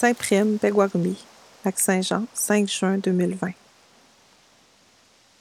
Saint-Prime, 0.00 0.58
Pegwagumi, 0.58 1.16
Lac-Saint-Jean, 1.64 2.26
5 2.32 2.68
juin 2.68 2.98
2020. 2.98 3.50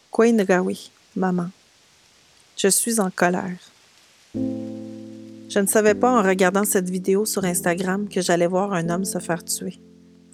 Kouinagawi, 0.09 0.89
maman. 1.15 1.51
Je 2.55 2.67
suis 2.67 2.99
en 2.99 3.11
colère. 3.11 3.59
Je 4.33 5.59
ne 5.59 5.67
savais 5.67 5.93
pas 5.93 6.11
en 6.11 6.23
regardant 6.23 6.65
cette 6.65 6.89
vidéo 6.89 7.23
sur 7.27 7.45
Instagram 7.45 8.09
que 8.09 8.19
j'allais 8.19 8.47
voir 8.47 8.73
un 8.73 8.89
homme 8.89 9.05
se 9.05 9.19
faire 9.19 9.45
tuer, 9.45 9.77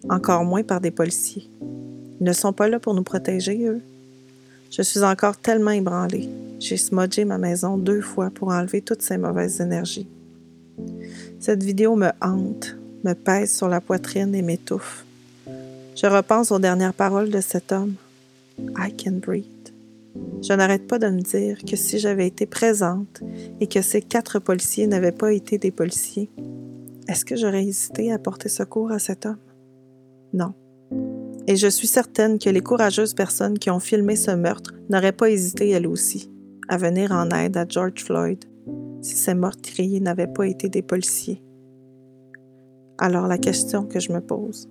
encore 0.07 0.45
moins 0.45 0.63
par 0.63 0.79
des 0.79 0.91
policiers. 0.91 1.49
Ils 2.21 2.25
ne 2.25 2.31
sont 2.31 2.53
pas 2.53 2.69
là 2.69 2.79
pour 2.79 2.93
nous 2.93 3.03
protéger, 3.03 3.67
eux. 3.67 3.81
Je 4.71 4.83
suis 4.83 5.03
encore 5.03 5.35
tellement 5.35 5.71
ébranlée. 5.71 6.29
J'ai 6.61 6.77
smudgé 6.77 7.25
ma 7.25 7.37
maison 7.37 7.77
deux 7.77 7.99
fois 7.99 8.29
pour 8.29 8.47
enlever 8.47 8.81
toutes 8.81 9.01
ces 9.01 9.17
mauvaises 9.17 9.59
énergies. 9.59 10.07
Cette 11.41 11.61
vidéo 11.61 11.97
me 11.97 12.11
hante, 12.21 12.77
me 13.03 13.13
pèse 13.13 13.55
sur 13.55 13.67
la 13.67 13.81
poitrine 13.81 14.33
et 14.35 14.41
m'étouffe. 14.41 15.05
Je 15.95 16.07
repense 16.07 16.51
aux 16.51 16.59
dernières 16.59 16.93
paroles 16.93 17.29
de 17.29 17.41
cet 17.41 17.71
homme. 17.71 17.95
I 18.77 18.93
can 18.95 19.19
breathe. 19.21 19.45
Je 20.41 20.53
n'arrête 20.53 20.87
pas 20.87 20.99
de 20.99 21.07
me 21.07 21.21
dire 21.21 21.57
que 21.65 21.75
si 21.75 21.99
j'avais 21.99 22.27
été 22.27 22.45
présente 22.45 23.21
et 23.59 23.67
que 23.67 23.81
ces 23.81 24.01
quatre 24.01 24.39
policiers 24.39 24.87
n'avaient 24.87 25.11
pas 25.11 25.33
été 25.33 25.57
des 25.57 25.71
policiers, 25.71 26.29
est-ce 27.07 27.25
que 27.25 27.35
j'aurais 27.35 27.65
hésité 27.65 28.11
à 28.11 28.19
porter 28.19 28.49
secours 28.49 28.91
à 28.91 28.99
cet 28.99 29.25
homme? 29.25 29.37
Non. 30.33 30.53
Et 31.47 31.55
je 31.55 31.67
suis 31.67 31.87
certaine 31.87 32.39
que 32.39 32.49
les 32.49 32.61
courageuses 32.61 33.13
personnes 33.13 33.59
qui 33.59 33.69
ont 33.69 33.79
filmé 33.79 34.15
ce 34.15 34.31
meurtre 34.31 34.73
n'auraient 34.89 35.11
pas 35.11 35.29
hésité 35.29 35.69
elles 35.69 35.87
aussi 35.87 36.29
à 36.69 36.77
venir 36.77 37.11
en 37.11 37.29
aide 37.31 37.57
à 37.57 37.65
George 37.67 38.03
Floyd 38.03 38.45
si 39.01 39.15
ces 39.15 39.33
meurtriers 39.33 39.99
n'avaient 39.99 40.27
pas 40.27 40.47
été 40.47 40.69
des 40.69 40.81
policiers. 40.81 41.43
Alors 42.99 43.27
la 43.27 43.37
question 43.37 43.85
que 43.85 43.99
je 43.99 44.11
me 44.11 44.21
pose, 44.21 44.69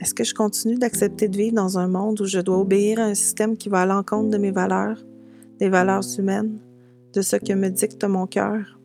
est-ce 0.00 0.14
que 0.14 0.24
je 0.24 0.34
continue 0.34 0.76
d'accepter 0.76 1.28
de 1.28 1.36
vivre 1.36 1.56
dans 1.56 1.78
un 1.78 1.88
monde 1.88 2.20
où 2.20 2.24
je 2.24 2.38
dois 2.38 2.58
obéir 2.58 3.00
à 3.00 3.04
un 3.04 3.14
système 3.14 3.56
qui 3.56 3.68
va 3.68 3.82
à 3.82 3.86
l'encontre 3.86 4.30
de 4.30 4.38
mes 4.38 4.50
valeurs, 4.50 4.98
des 5.58 5.68
valeurs 5.68 6.04
humaines, 6.18 6.58
de 7.12 7.20
ce 7.20 7.36
que 7.36 7.52
me 7.52 7.68
dicte 7.68 8.04
mon 8.04 8.26
cœur? 8.26 8.78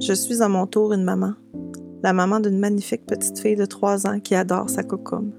Je 0.00 0.12
suis 0.12 0.42
à 0.42 0.48
mon 0.48 0.66
tour 0.66 0.92
une 0.92 1.04
maman, 1.04 1.34
la 2.02 2.12
maman 2.12 2.40
d'une 2.40 2.58
magnifique 2.58 3.06
petite 3.06 3.38
fille 3.38 3.56
de 3.56 3.66
trois 3.66 4.06
ans 4.06 4.20
qui 4.20 4.34
adore 4.34 4.70
sa 4.70 4.82
cocoum, 4.82 5.32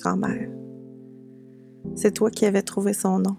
grand-mère. 0.00 0.50
C'est 1.94 2.12
toi 2.12 2.30
qui 2.30 2.46
avais 2.46 2.62
trouvé 2.62 2.92
son 2.92 3.18
nom. 3.18 3.36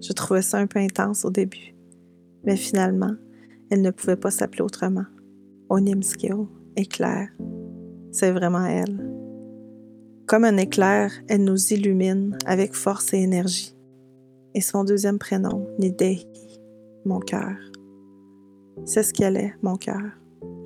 Je 0.00 0.12
trouvais 0.12 0.42
ça 0.42 0.58
un 0.58 0.66
peu 0.66 0.78
intense 0.78 1.24
au 1.24 1.30
début, 1.30 1.74
mais 2.44 2.56
finalement, 2.56 3.14
elle 3.70 3.80
ne 3.80 3.90
pouvait 3.90 4.16
pas 4.16 4.30
s'appeler 4.30 4.62
autrement. 4.62 5.04
Onimskill, 5.74 6.46
éclair. 6.76 7.28
C'est 8.12 8.32
vraiment 8.32 8.64
elle. 8.64 9.10
Comme 10.26 10.44
un 10.44 10.56
éclair, 10.56 11.12
elle 11.28 11.44
nous 11.44 11.72
illumine 11.72 12.38
avec 12.46 12.74
force 12.74 13.12
et 13.12 13.18
énergie. 13.18 13.76
Et 14.54 14.60
son 14.60 14.84
deuxième 14.84 15.18
prénom, 15.18 15.66
Nidehi, 15.78 16.26
mon 17.04 17.20
cœur. 17.20 17.56
C'est 18.84 19.02
ce 19.02 19.12
qu'elle 19.12 19.36
est, 19.36 19.54
mon 19.62 19.76
cœur 19.76 20.00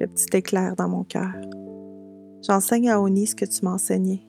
le 0.00 0.06
petit 0.06 0.36
éclair 0.36 0.76
dans 0.76 0.88
mon 0.88 1.04
cœur. 1.04 1.32
J'enseigne 2.46 2.90
à 2.90 3.00
Oni 3.00 3.26
ce 3.26 3.34
que 3.34 3.44
tu 3.44 3.64
m'as 3.64 3.72
enseigné. 3.72 4.26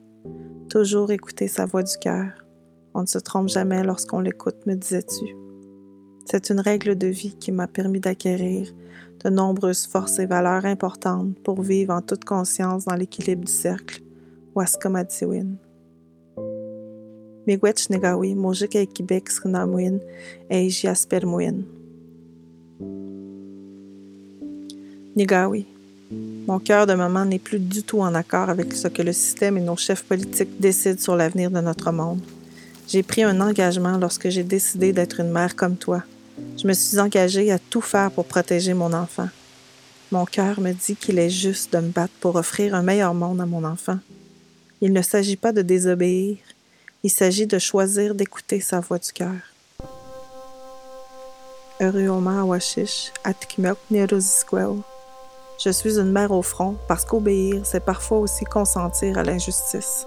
Toujours 0.70 1.12
écouter 1.12 1.48
sa 1.48 1.66
voix 1.66 1.84
du 1.84 1.98
cœur. 1.98 2.32
On 2.94 3.02
ne 3.02 3.08
se 3.08 3.20
trompe 3.20 3.50
jamais 3.50 3.84
lorsqu'on 3.84 4.20
l'écoute, 4.20 4.66
me 4.66 4.76
disais-tu. 4.76 5.36
C'est 6.32 6.52
une 6.52 6.60
règle 6.60 6.96
de 6.96 7.08
vie 7.08 7.34
qui 7.40 7.52
m'a 7.52 7.66
permis 7.66 8.00
d'acquérir 8.00 8.68
de 9.26 9.32
nombreuses 9.32 9.88
forces 9.88 10.20
et 10.20 10.28
valeurs 10.28 10.64
importantes 10.66 11.36
pour 11.44 11.64
vivre 11.64 11.92
en 11.92 12.04
toute 12.04 12.24
conscience 12.24 12.86
dans 12.86 12.94
l'équilibre 12.94 13.46
du 13.46 13.52
cercle. 13.52 14.04
Waskamadsiwin. 14.54 15.56
Miigwech 17.48 17.90
negawi, 17.90 18.36
ekibek 18.74 19.30
eijiaspermwin. 20.52 21.64
Nigawi. 25.16 25.66
Mon 26.48 26.60
cœur 26.60 26.86
de 26.86 26.94
maman 26.94 27.26
n'est 27.26 27.40
plus 27.40 27.60
du 27.60 27.82
tout 27.82 28.02
en 28.02 28.14
accord 28.14 28.52
avec 28.52 28.74
ce 28.74 28.88
que 28.88 29.02
le 29.02 29.14
système 29.14 29.58
et 29.58 29.62
nos 29.62 29.78
chefs 29.78 30.04
politiques 30.04 30.60
décident 30.60 31.02
sur 31.02 31.16
l'avenir 31.16 31.50
de 31.50 31.60
notre 31.60 31.92
monde. 31.92 32.22
J'ai 32.88 33.02
pris 33.02 33.24
un 33.24 33.42
engagement 33.42 33.98
lorsque 33.98 34.30
j'ai 34.30 34.44
décidé 34.44 34.94
d'être 34.94 35.22
une 35.22 35.32
mère 35.32 35.56
comme 35.56 35.76
toi. 35.76 36.04
Je 36.58 36.68
me 36.68 36.74
suis 36.74 37.00
engagée 37.00 37.52
à 37.52 37.60
tout 37.60 37.82
faire 37.82 38.12
pour 38.12 38.26
protéger 38.26 38.74
mon 38.74 38.94
enfant. 38.94 39.30
Mon 40.12 40.26
cœur 40.26 40.60
me 40.60 40.74
dit 40.74 40.96
qu'il 40.96 41.20
est 41.20 41.30
juste 41.30 41.72
de 41.74 41.80
me 41.80 41.90
battre 41.90 42.14
pour 42.20 42.36
offrir 42.36 42.76
un 42.76 42.82
meilleur 42.82 43.14
monde 43.14 43.42
à 43.42 43.46
mon 43.46 43.64
enfant. 43.64 44.00
Il 44.82 44.92
ne 44.92 45.02
s'agit 45.02 45.38
pas 45.38 45.52
de 45.52 45.62
désobéir, 45.62 46.38
il 47.04 47.10
s'agit 47.10 47.48
de 47.48 47.60
choisir 47.60 48.16
d'écouter 48.16 48.60
sa 48.60 48.80
voix 48.80 49.00
du 49.00 49.12
cœur. 49.12 49.36
Je 55.64 55.70
suis 55.70 55.98
une 55.98 56.12
mère 56.12 56.32
au 56.32 56.42
front 56.42 56.78
parce 56.88 57.06
qu'obéir, 57.06 57.62
c'est 57.66 57.84
parfois 57.84 58.20
aussi 58.20 58.46
consentir 58.46 59.18
à 59.18 59.24
l'injustice. 59.24 60.06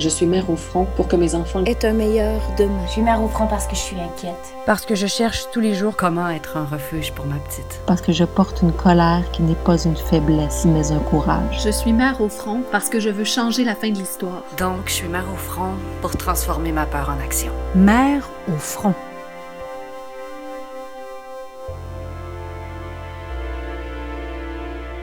Je 0.00 0.08
suis 0.08 0.26
mère 0.26 0.50
au 0.50 0.56
front 0.56 0.86
pour 0.96 1.06
que 1.06 1.14
mes 1.14 1.36
enfants 1.36 1.62
aient 1.66 1.86
un 1.86 1.92
meilleur 1.92 2.40
demain. 2.58 2.84
Je 2.86 2.92
suis 2.92 3.02
mère 3.02 3.22
au 3.22 3.28
front 3.28 3.46
parce 3.46 3.68
que 3.68 3.76
je 3.76 3.80
suis 3.80 3.96
inquiète. 4.00 4.54
Parce 4.66 4.84
que 4.84 4.96
je 4.96 5.06
cherche 5.06 5.44
tous 5.52 5.60
les 5.60 5.74
jours 5.74 5.94
comment 5.96 6.28
être 6.28 6.56
un 6.56 6.64
refuge 6.64 7.12
pour 7.12 7.26
ma 7.26 7.36
petite. 7.36 7.80
Parce 7.86 8.00
que 8.00 8.10
je 8.10 8.24
porte 8.24 8.62
une 8.62 8.72
colère 8.72 9.22
qui 9.32 9.42
n'est 9.42 9.54
pas 9.54 9.80
une 9.84 9.96
faiblesse, 9.96 10.64
mais 10.64 10.90
un 10.90 10.98
courage. 10.98 11.60
Je 11.64 11.70
suis 11.70 11.92
mère 11.92 12.20
au 12.20 12.28
front 12.28 12.62
parce 12.72 12.88
que 12.88 12.98
je 12.98 13.08
veux 13.08 13.22
changer 13.22 13.62
la 13.62 13.76
fin 13.76 13.90
de 13.90 13.94
l'histoire. 13.96 14.42
Donc, 14.58 14.86
je 14.86 14.94
suis 14.94 15.08
mère 15.08 15.26
au 15.32 15.36
front 15.36 15.74
pour 16.00 16.16
transformer 16.16 16.72
ma 16.72 16.86
peur 16.86 17.14
en 17.16 17.24
action. 17.24 17.52
Mère 17.76 18.28
au 18.48 18.58
front. 18.58 18.94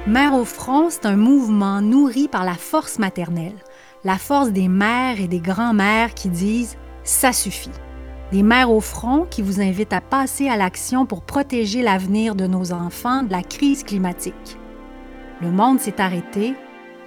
Mère 0.06 0.34
au 0.34 0.44
front, 0.44 0.90
c'est 0.90 1.06
un 1.06 1.16
mouvement 1.16 1.80
nourri 1.80 2.28
par 2.28 2.44
la 2.44 2.56
force 2.56 3.00
maternelle, 3.00 3.56
la 4.04 4.18
force 4.18 4.52
des 4.52 4.68
mères 4.68 5.22
et 5.22 5.28
des 5.28 5.40
grands-mères 5.40 6.14
qui 6.14 6.30
disent⁇ 6.30 6.74
ça 7.04 7.34
suffit⁇ 7.34 7.70
Des 8.32 8.42
mères 8.44 8.72
au 8.72 8.82
front 8.82 9.28
qui 9.30 9.42
vous 9.42 9.62
invitent 9.62 9.94
à 9.94 10.02
passer 10.02 10.50
à 10.50 10.58
l'action 10.58 11.06
pour 11.06 11.22
protéger 11.22 11.84
l'avenir 11.84 12.36
de 12.36 12.48
nos 12.48 12.72
enfants 12.72 13.24
de 13.24 13.32
la 13.32 13.44
crise 13.44 13.84
climatique. 13.84 14.58
Le 15.42 15.52
monde 15.52 15.80
s'est 15.80 16.02
arrêté, 16.02 16.56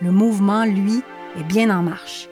le 0.01 0.13
mouvement, 0.13 0.65
lui, 0.65 1.03
est 1.39 1.45
bien 1.45 1.77
en 1.77 1.83
marche. 1.83 2.29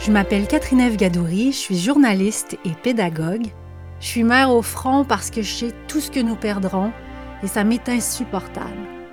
Je 0.00 0.12
m'appelle 0.12 0.46
Catherine 0.46 0.80
Eve 0.80 0.96
Gadouri, 0.96 1.52
je 1.52 1.56
suis 1.56 1.78
journaliste 1.78 2.58
et 2.64 2.72
pédagogue. 2.82 3.48
Je 4.00 4.06
suis 4.06 4.24
mère 4.24 4.50
au 4.50 4.60
front 4.60 5.04
parce 5.04 5.30
que 5.30 5.40
je 5.40 5.52
sais 5.52 5.72
tout 5.88 6.00
ce 6.00 6.10
que 6.10 6.20
nous 6.20 6.36
perdrons 6.36 6.92
et 7.42 7.46
ça 7.46 7.64
m'est 7.64 7.88
insupportable. 7.88 9.03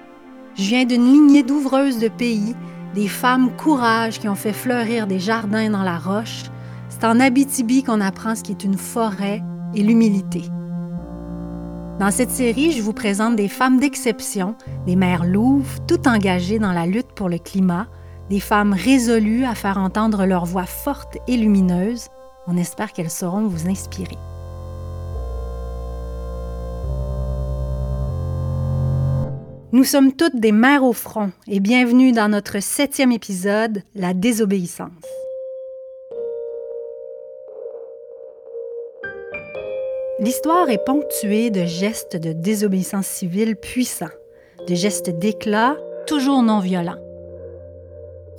Je 0.62 0.68
viens 0.68 0.86
d'une 0.86 1.12
lignée 1.12 1.42
d'ouvreuses 1.42 1.98
de 1.98 2.08
pays, 2.08 2.56
des 2.94 3.08
femmes 3.08 3.50
courage 3.58 4.20
qui 4.20 4.30
ont 4.30 4.36
fait 4.36 4.54
fleurir 4.54 5.08
des 5.08 5.18
jardins 5.18 5.72
dans 5.72 5.82
la 5.82 5.98
roche. 5.98 6.44
C'est 6.88 7.04
en 7.04 7.20
Abitibi 7.20 7.82
qu'on 7.82 8.00
apprend 8.00 8.36
ce 8.36 8.44
qu'est 8.44 8.64
une 8.64 8.78
forêt 8.78 9.42
et 9.74 9.82
l'humilité. 9.82 10.44
Dans 12.00 12.12
cette 12.12 12.30
série, 12.30 12.74
je 12.74 12.84
vous 12.84 12.94
présente 12.94 13.36
des 13.36 13.48
femmes 13.48 13.80
d'exception, 13.80 14.54
des 14.86 14.96
mères 14.96 15.26
louves, 15.26 15.80
toutes 15.88 16.06
engagées 16.06 16.60
dans 16.60 16.74
la 16.74 16.86
lutte 16.86 17.12
pour 17.16 17.28
le 17.28 17.40
climat, 17.40 17.88
des 18.30 18.40
femmes 18.40 18.74
résolues 18.74 19.46
à 19.46 19.56
faire 19.56 19.80
entendre 19.80 20.28
leur 20.28 20.46
voix 20.46 20.68
forte 20.68 21.18
et 21.28 21.38
lumineuse. 21.38 22.06
On 22.46 22.56
espère 22.56 22.94
qu'elles 22.94 23.10
sauront 23.10 23.48
vous 23.48 23.68
inspirer. 23.68 24.18
Nous 29.74 29.86
sommes 29.86 30.12
toutes 30.12 30.36
des 30.36 30.52
mères 30.52 30.84
au 30.84 30.92
front 30.92 31.32
et 31.48 31.62
bienvenue 31.62 32.12
dans 32.12 32.28
notre 32.28 32.62
septième 32.62 33.14
épisode, 33.14 33.84
La 33.96 34.14
désobéissance. 34.14 34.92
L'histoire 40.20 40.70
est 40.70 40.84
ponctuée 40.86 41.52
de 41.52 41.64
gestes 41.64 42.18
de 42.18 42.34
désobéissance 42.34 43.08
civile 43.08 43.56
puissants, 43.56 44.08
de 44.68 44.76
gestes 44.76 45.10
d'éclat 45.10 45.78
toujours 46.06 46.44
non 46.44 46.60
violents. 46.60 47.00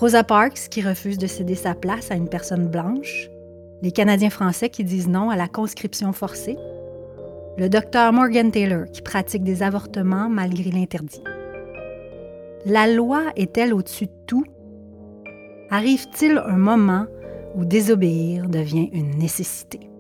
Rosa 0.01 0.25
Parks 0.25 0.69
qui 0.71 0.83
refuse 0.83 1.17
de 1.17 1.27
céder 1.27 1.55
sa 1.55 1.75
place 1.75 2.11
à 2.11 2.15
une 2.15 2.29
personne 2.29 2.69
blanche, 2.69 3.31
les 3.81 3.91
Canadiens 3.91 4.29
français 4.29 4.69
qui 4.69 4.85
disent 4.85 5.09
non 5.09 5.31
à 5.31 5.37
la 5.37 5.49
conscription 5.49 6.13
forcée, 6.13 6.59
le 7.59 7.69
docteur 7.69 8.13
Morgan 8.13 8.51
Taylor 8.51 8.87
qui 8.93 9.03
pratique 9.03 9.45
des 9.45 9.63
avortements 9.63 10.29
malgré 10.29 10.71
l'interdit. 10.71 11.23
La 12.65 12.87
loi 12.87 13.25
est-elle 13.37 13.75
au-dessus 13.75 14.07
de 14.07 14.13
tout? 14.27 14.45
Arrive-t-il 15.71 16.39
un 16.39 16.57
moment 16.57 17.07
où 17.55 17.65
désobéir 17.65 18.49
devient 18.49 18.89
une 18.93 19.19
nécessité? 19.19 19.92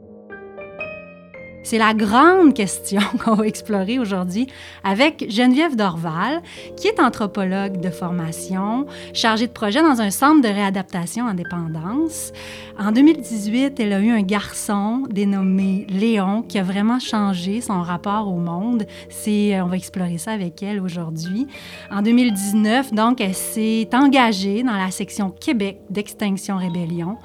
C'est 1.65 1.79
la 1.79 1.95
grande 1.95 2.55
question 2.55 3.01
qu'on 3.25 3.35
va 3.35 3.47
explorer 3.47 3.99
aujourd'hui 3.99 4.49
avec 4.83 5.27
Geneviève 5.31 5.77
Dorval, 5.77 6.43
qui 6.77 6.89
est 6.89 7.01
anthropologue 7.01 7.81
de 7.81 7.89
formation, 7.91 8.87
chargée 9.15 9.47
de 9.47 9.53
projet 9.53 9.81
dans 9.81 10.01
un 10.01 10.11
centre 10.11 10.43
de 10.43 10.49
réadaptation 10.49 11.27
en 11.27 11.35
dépendance. 11.35 12.33
En 12.79 12.91
2018, 12.91 13.79
elle 13.79 13.93
a 13.93 14.01
eu 14.01 14.11
un 14.11 14.23
garçon 14.23 15.05
dénommé 15.09 15.87
Léon 15.89 16.43
qui 16.43 16.59
a 16.59 16.65
vraiment 16.65 16.99
changé 16.99 17.61
son 17.61 17.81
rapport 17.83 18.29
au 18.29 18.39
monde. 18.39 18.87
C'est, 19.09 19.61
on 19.61 19.67
va 19.67 19.77
explorer 19.77 20.19
ça 20.19 20.33
avec 20.33 20.63
elle 20.63 20.81
aujourd'hui. 20.81 21.47
En 21.91 22.03
2019, 22.03 22.93
donc, 22.93 23.21
elle 23.21 23.35
s'est 23.35 23.89
engagée 23.93 24.63
dans 24.65 24.77
la 24.77 24.91
section 24.91 25.31
Québec 25.31 25.81
d'Extinction 25.91 26.57
Rébellion. 26.57 27.19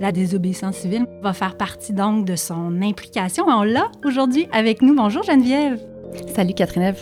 La 0.00 0.12
désobéissance 0.12 0.76
civile 0.76 1.06
va 1.22 1.32
faire 1.32 1.56
partie 1.56 1.92
donc 1.92 2.24
de 2.24 2.36
son 2.36 2.80
implication. 2.80 3.44
On 3.48 3.64
l'a 3.64 3.81
aujourd'hui 4.04 4.48
avec 4.52 4.82
nous. 4.82 4.94
Bonjour 4.94 5.22
Geneviève. 5.22 5.80
Salut 6.34 6.54
Catherine 6.54 6.94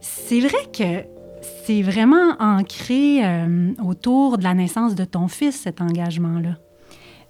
C'est 0.00 0.40
vrai 0.40 0.58
que 0.72 1.06
c'est 1.64 1.82
vraiment 1.82 2.34
ancré 2.40 3.24
euh, 3.24 3.72
autour 3.84 4.38
de 4.38 4.44
la 4.44 4.54
naissance 4.54 4.94
de 4.94 5.04
ton 5.04 5.28
fils, 5.28 5.56
cet 5.56 5.80
engagement-là. 5.80 6.56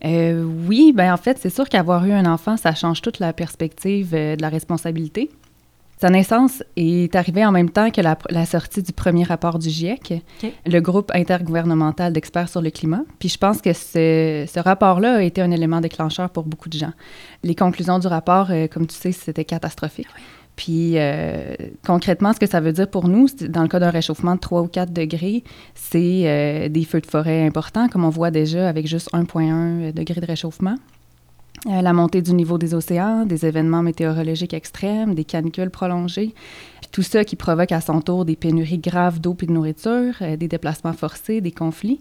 Euh, 0.04 0.44
oui, 0.68 0.92
ben 0.94 1.12
en 1.12 1.16
fait, 1.16 1.38
c'est 1.38 1.50
sûr 1.50 1.68
qu'avoir 1.68 2.04
eu 2.06 2.12
un 2.12 2.24
enfant, 2.24 2.56
ça 2.56 2.74
change 2.74 3.02
toute 3.02 3.18
la 3.18 3.32
perspective 3.32 4.14
euh, 4.14 4.36
de 4.36 4.42
la 4.42 4.48
responsabilité. 4.48 5.30
Sa 6.00 6.10
naissance 6.10 6.62
est 6.76 7.16
arrivée 7.16 7.44
en 7.44 7.50
même 7.50 7.70
temps 7.70 7.90
que 7.90 8.00
la, 8.00 8.16
la 8.30 8.46
sortie 8.46 8.82
du 8.82 8.92
premier 8.92 9.24
rapport 9.24 9.58
du 9.58 9.68
GIEC, 9.68 10.22
le 10.64 10.80
groupe 10.80 11.10
intergouvernemental 11.12 12.12
d'experts 12.12 12.48
sur 12.48 12.62
le 12.62 12.70
climat. 12.70 13.02
Puis 13.18 13.28
je 13.28 13.38
pense 13.38 13.60
que 13.60 13.72
ce, 13.72 14.44
ce 14.46 14.60
rapport-là 14.60 15.16
a 15.16 15.22
été 15.22 15.40
un 15.42 15.50
élément 15.50 15.80
déclencheur 15.80 16.30
pour 16.30 16.44
beaucoup 16.44 16.68
de 16.68 16.78
gens. 16.78 16.92
Les 17.42 17.56
conclusions 17.56 17.98
du 17.98 18.06
rapport, 18.06 18.48
euh, 18.50 18.68
comme 18.68 18.86
tu 18.86 18.94
sais, 18.94 19.10
c'était 19.10 19.44
catastrophique. 19.44 20.06
Puis 20.54 20.94
euh, 20.98 21.54
concrètement, 21.84 22.32
ce 22.32 22.38
que 22.40 22.46
ça 22.46 22.60
veut 22.60 22.72
dire 22.72 22.88
pour 22.88 23.08
nous, 23.08 23.28
dans 23.48 23.62
le 23.62 23.68
cas 23.68 23.78
d'un 23.78 23.90
réchauffement 23.90 24.34
de 24.34 24.40
3 24.40 24.62
ou 24.62 24.66
4 24.66 24.92
degrés, 24.92 25.42
c'est 25.74 26.22
euh, 26.26 26.68
des 26.68 26.84
feux 26.84 27.00
de 27.00 27.06
forêt 27.06 27.44
importants, 27.46 27.88
comme 27.88 28.04
on 28.04 28.10
voit 28.10 28.30
déjà 28.30 28.68
avec 28.68 28.86
juste 28.86 29.08
1,1 29.12 29.92
degré 29.92 30.20
de 30.20 30.26
réchauffement. 30.26 30.74
Euh, 31.66 31.82
la 31.82 31.92
montée 31.92 32.22
du 32.22 32.32
niveau 32.34 32.56
des 32.56 32.72
océans, 32.74 33.26
des 33.26 33.44
événements 33.44 33.82
météorologiques 33.82 34.54
extrêmes, 34.54 35.14
des 35.14 35.24
canicules 35.24 35.70
prolongées, 35.70 36.32
puis 36.80 36.88
tout 36.92 37.02
ça 37.02 37.24
qui 37.24 37.34
provoque 37.34 37.72
à 37.72 37.80
son 37.80 38.00
tour 38.00 38.24
des 38.24 38.36
pénuries 38.36 38.78
graves 38.78 39.20
d'eau 39.20 39.34
puis 39.34 39.46
de 39.48 39.52
nourriture, 39.52 40.14
euh, 40.22 40.36
des 40.36 40.46
déplacements 40.46 40.92
forcés, 40.92 41.40
des 41.40 41.50
conflits. 41.50 42.00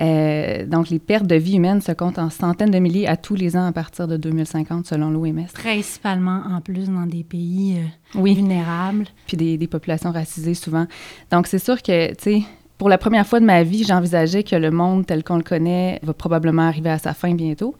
Euh, 0.00 0.64
donc, 0.66 0.88
les 0.88 0.98
pertes 0.98 1.26
de 1.26 1.34
vie 1.36 1.56
humaines 1.56 1.82
se 1.82 1.92
comptent 1.92 2.18
en 2.18 2.30
centaines 2.30 2.70
de 2.70 2.78
milliers 2.78 3.06
à 3.06 3.16
tous 3.16 3.34
les 3.34 3.56
ans 3.56 3.66
à 3.66 3.72
partir 3.72 4.08
de 4.08 4.16
2050, 4.16 4.86
selon 4.86 5.10
l'OMS. 5.10 5.46
Principalement 5.52 6.42
en 6.50 6.60
plus 6.60 6.88
dans 6.88 7.06
des 7.06 7.24
pays 7.24 7.76
Oui, 8.14 8.34
vulnérables. 8.34 9.06
puis 9.26 9.36
des, 9.36 9.58
des 9.58 9.66
populations 9.68 10.12
racisées 10.12 10.54
souvent. 10.54 10.86
Donc, 11.30 11.46
c'est 11.46 11.58
sûr 11.62 11.82
que, 11.82 12.08
tu 12.14 12.14
sais, 12.20 12.42
pour 12.84 12.90
la 12.90 12.98
première 12.98 13.26
fois 13.26 13.40
de 13.40 13.46
ma 13.46 13.62
vie, 13.62 13.82
j'envisageais 13.82 14.42
que 14.42 14.56
le 14.56 14.70
monde 14.70 15.06
tel 15.06 15.24
qu'on 15.24 15.38
le 15.38 15.42
connaît 15.42 15.98
va 16.02 16.12
probablement 16.12 16.68
arriver 16.68 16.90
à 16.90 16.98
sa 16.98 17.14
fin 17.14 17.32
bientôt. 17.32 17.74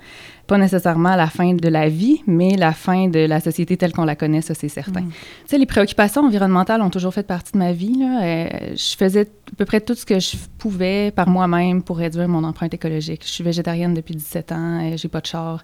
Pas 0.47 0.57
nécessairement 0.57 1.15
la 1.15 1.27
fin 1.27 1.53
de 1.53 1.69
la 1.69 1.91
vie, 1.91 2.23
mais 2.27 2.57
la 2.57 2.73
fin 2.73 3.09
de 3.09 3.19
la 3.19 3.39
société 3.41 3.77
telle 3.77 3.93
qu'on 3.93 4.07
la 4.07 4.17
connaît, 4.17 4.41
ça 4.41 4.55
c'est 4.55 4.71
certain. 4.71 5.03
Mm. 5.03 5.11
Tu 5.11 5.17
sais, 5.49 5.59
les 5.59 5.67
préoccupations 5.67 6.23
environnementales 6.23 6.81
ont 6.81 6.89
toujours 6.89 7.13
fait 7.13 7.23
partie 7.23 7.53
de 7.53 7.59
ma 7.59 7.75
vie. 7.75 7.99
Là. 7.99 8.23
Euh, 8.23 8.49
je 8.71 8.97
faisais 8.97 9.27
à 9.53 9.57
peu 9.59 9.67
près 9.67 9.83
tout 9.83 9.95
ce 9.95 10.07
que 10.07 10.19
je 10.19 10.39
pouvais 10.57 11.11
par 11.11 11.29
moi-même 11.29 11.83
pour 11.83 11.99
réduire 11.99 12.27
mon 12.27 12.43
empreinte 12.43 12.73
écologique. 12.73 13.25
Je 13.27 13.31
suis 13.31 13.45
végétarienne 13.45 13.93
depuis 13.93 14.15
17 14.15 14.53
ans, 14.53 14.81
euh, 14.81 14.97
j'ai 14.97 15.09
pas 15.09 15.21
de 15.21 15.27
char 15.27 15.63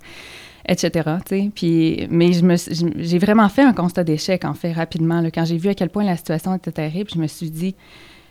etc. 0.67 1.09
Puis, 1.55 2.07
mais 2.11 2.33
j'ai 2.33 3.19
vraiment 3.19 3.49
fait 3.49 3.63
un 3.63 3.73
constat 3.73 4.05
d'échec, 4.05 4.45
en 4.45 4.53
fait, 4.53 4.73
rapidement. 4.73 5.23
là. 5.23 5.31
Quand 5.31 5.47
j'ai 5.47 5.57
vu 5.57 5.71
à 5.71 5.75
quel 5.75 5.89
point 5.89 6.05
la 6.05 6.19
situation 6.19 6.55
était 6.55 6.71
terrible, 6.71 7.11
je 7.13 7.19
me 7.19 7.27
suis 7.27 7.51
dit, 7.51 7.75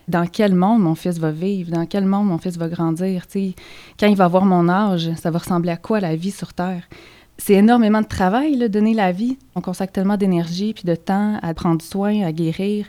dans 0.10 0.26
quel 0.26 0.56
monde 0.56 0.82
mon 0.82 0.96
fils 0.96 1.18
va 1.18 1.32
vivre? 1.32 1.72
Dans 1.72 1.86
quel 1.86 2.06
monde 2.06 2.28
mon 2.28 2.38
fils 2.38 2.58
va 2.58 2.68
grandir? 2.68 3.28
tu 3.28 3.40
sais? 3.40 3.56
Quand 4.00 4.08
il 4.08 4.16
va 4.16 4.26
avoir 4.26 4.46
mon 4.46 4.68
âge, 4.68 5.10
ça 5.16 5.32
va 5.32 5.40
ressembler 5.40 5.72
à 5.72 5.78
quoi 5.78 6.00
la 6.00 6.16
vie 6.16 6.32
sur 6.32 6.54
Terre? 6.54 6.84
C'est 7.38 7.54
énormément 7.54 8.02
de 8.02 8.08
travail, 8.08 8.56
là, 8.56 8.68
donner 8.68 8.94
la 8.94 9.12
vie. 9.12 9.38
On 9.56 9.62
consacre 9.62 9.94
tellement 9.94 10.18
d'énergie 10.18 10.74
puis 10.74 10.84
de 10.84 10.96
temps 10.96 11.40
à 11.42 11.54
prendre 11.54 11.82
soin, 11.82 12.24
à 12.24 12.32
guérir. 12.34 12.88